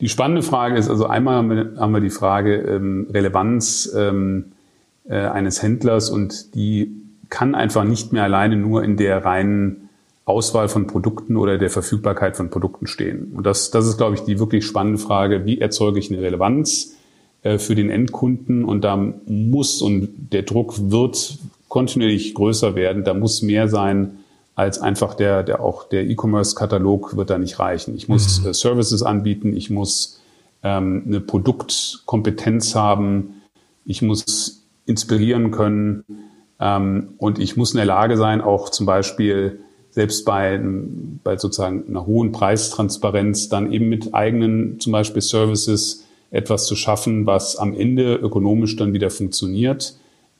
[0.00, 1.36] die spannende Frage ist, also einmal
[1.78, 4.52] haben wir die Frage ähm, Relevanz ähm,
[5.08, 6.92] äh, eines Händlers und die
[7.28, 9.88] kann einfach nicht mehr alleine nur in der reinen
[10.24, 13.32] Auswahl von Produkten oder der Verfügbarkeit von Produkten stehen.
[13.34, 16.96] Und das, das ist, glaube ich, die wirklich spannende Frage, wie erzeuge ich eine Relevanz
[17.42, 21.38] äh, für den Endkunden und da muss und der Druck wird
[21.68, 24.18] kontinuierlich größer werden, da muss mehr sein
[24.56, 27.94] als einfach der, der auch der E-Commerce-Katalog wird da nicht reichen.
[27.94, 28.48] Ich muss mhm.
[28.48, 30.20] Äh, Services anbieten, ich muss
[30.62, 33.42] ähm, eine Produktkompetenz haben,
[33.84, 36.04] ich muss inspirieren können
[36.58, 40.58] ähm, und ich muss in der Lage sein, auch zum Beispiel selbst bei,
[41.22, 47.26] bei sozusagen einer hohen Preistransparenz dann eben mit eigenen zum Beispiel Services etwas zu schaffen,
[47.26, 49.96] was am Ende ökonomisch dann wieder funktioniert,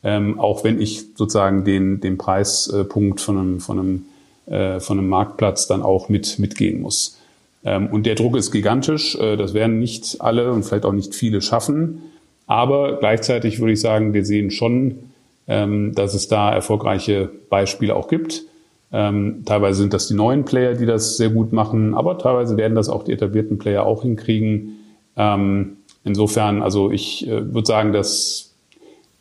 [0.06, 4.04] ähm, auch wenn ich sozusagen den, den Preispunkt von einem, von, einem,
[4.46, 7.18] äh, von einem Marktplatz dann auch mit, mitgehen muss.
[7.64, 11.12] Ähm, und der Druck ist gigantisch, äh, das werden nicht alle und vielleicht auch nicht
[11.16, 12.02] viele schaffen,
[12.46, 15.10] aber gleichzeitig würde ich sagen, wir sehen schon,
[15.48, 18.44] ähm, dass es da erfolgreiche Beispiele auch gibt.
[18.92, 22.76] Ähm, teilweise sind das die neuen Player, die das sehr gut machen, aber teilweise werden
[22.76, 24.76] das auch die etablierten Player auch hinkriegen.
[25.16, 28.45] Ähm, insofern, also ich äh, würde sagen, dass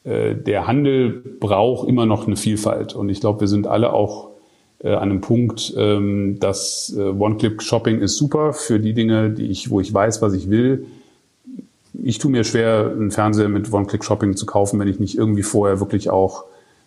[0.05, 2.95] der Handel braucht immer noch eine Vielfalt.
[2.95, 4.29] Und ich glaube, wir sind alle auch
[4.85, 9.71] äh, an einem Punkt, ähm, dass äh, One-Click-Shopping ist super für die Dinge, die ich,
[9.71, 10.85] wo ich weiß, was ich will.
[12.03, 15.79] Ich tue mir schwer, einen Fernseher mit One-Click-Shopping zu kaufen, wenn ich nicht irgendwie vorher
[15.79, 16.43] wirklich auch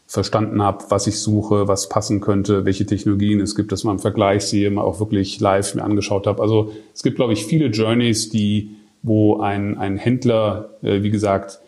[0.06, 4.00] verstanden habe, was ich suche, was passen könnte, welche Technologien es gibt, dass man im
[4.00, 6.40] Vergleich sehe, mal auch wirklich live mir angeschaut habe.
[6.40, 8.70] Also es gibt, glaube ich, viele Journeys, die
[9.02, 11.60] wo ein, ein Händler, äh, wie gesagt,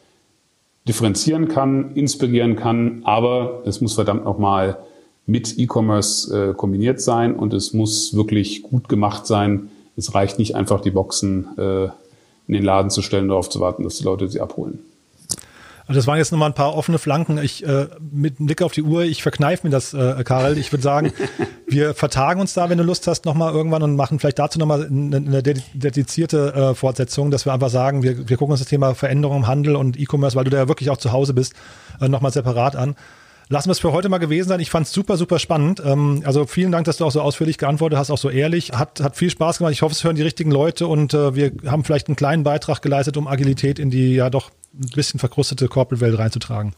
[0.90, 4.78] differenzieren kann, inspirieren kann, aber es muss verdammt nochmal
[5.24, 9.70] mit E-Commerce äh, kombiniert sein und es muss wirklich gut gemacht sein.
[9.96, 13.60] Es reicht nicht einfach, die Boxen äh, in den Laden zu stellen und darauf zu
[13.60, 14.80] warten, dass die Leute sie abholen.
[15.90, 17.36] Also das waren jetzt nochmal ein paar offene Flanken.
[17.38, 20.56] Ich äh, mit Blick auf die Uhr, ich verkneife mir das, äh, Karel.
[20.56, 21.12] Ich würde sagen,
[21.66, 24.86] wir vertagen uns da, wenn du Lust hast, nochmal irgendwann und machen vielleicht dazu nochmal
[24.86, 28.94] eine, eine dedizierte äh, Fortsetzung, dass wir einfach sagen, wir, wir gucken uns das Thema
[28.94, 31.54] Veränderung im Handel und E-Commerce, weil du da ja wirklich auch zu Hause bist,
[32.00, 32.94] äh, nochmal separat an.
[33.48, 34.60] Lassen wir es für heute mal gewesen sein.
[34.60, 35.82] Ich fand es super, super spannend.
[35.84, 38.70] Ähm, also vielen Dank, dass du auch so ausführlich geantwortet hast, auch so ehrlich.
[38.70, 39.72] Hat, hat viel Spaß gemacht.
[39.72, 42.80] Ich hoffe, es hören die richtigen Leute und äh, wir haben vielleicht einen kleinen Beitrag
[42.80, 46.72] geleistet, um Agilität in die ja doch ein bisschen verkrustete Corporate-Welt reinzutragen.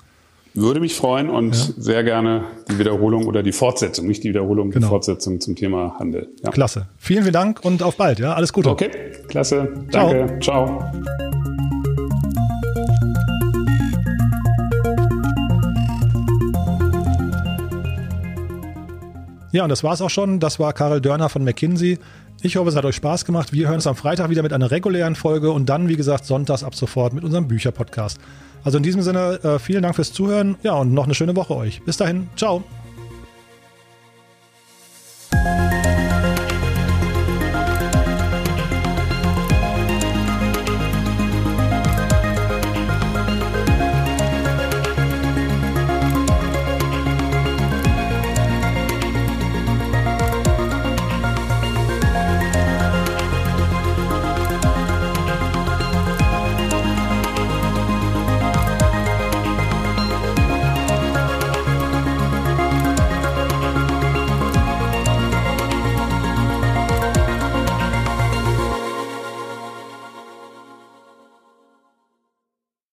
[0.55, 1.72] Würde mich freuen und ja.
[1.78, 4.86] sehr gerne die Wiederholung oder die Fortsetzung, nicht die Wiederholung, genau.
[4.86, 6.28] die Fortsetzung zum Thema Handel.
[6.45, 6.51] Ja.
[6.51, 6.88] Klasse.
[6.99, 8.18] Vielen, vielen Dank und auf bald.
[8.18, 8.68] Ja, alles Gute.
[8.68, 8.90] Okay,
[9.28, 9.72] klasse.
[9.90, 10.38] Danke.
[10.40, 10.78] Ciao.
[10.80, 10.93] Ciao.
[19.53, 20.40] Ja, und das war es auch schon.
[20.40, 21.99] Das war Karel Dörner von McKinsey.
[22.45, 23.53] Ich hoffe, es hat euch Spaß gemacht.
[23.53, 26.64] Wir hören uns am Freitag wieder mit einer regulären Folge und dann, wie gesagt, sonntags
[26.64, 28.18] ab sofort mit unserem Bücherpodcast.
[28.64, 30.57] Also in diesem Sinne, äh, vielen Dank fürs Zuhören.
[30.64, 31.82] Ja, und noch eine schöne Woche euch.
[31.82, 32.64] Bis dahin, ciao.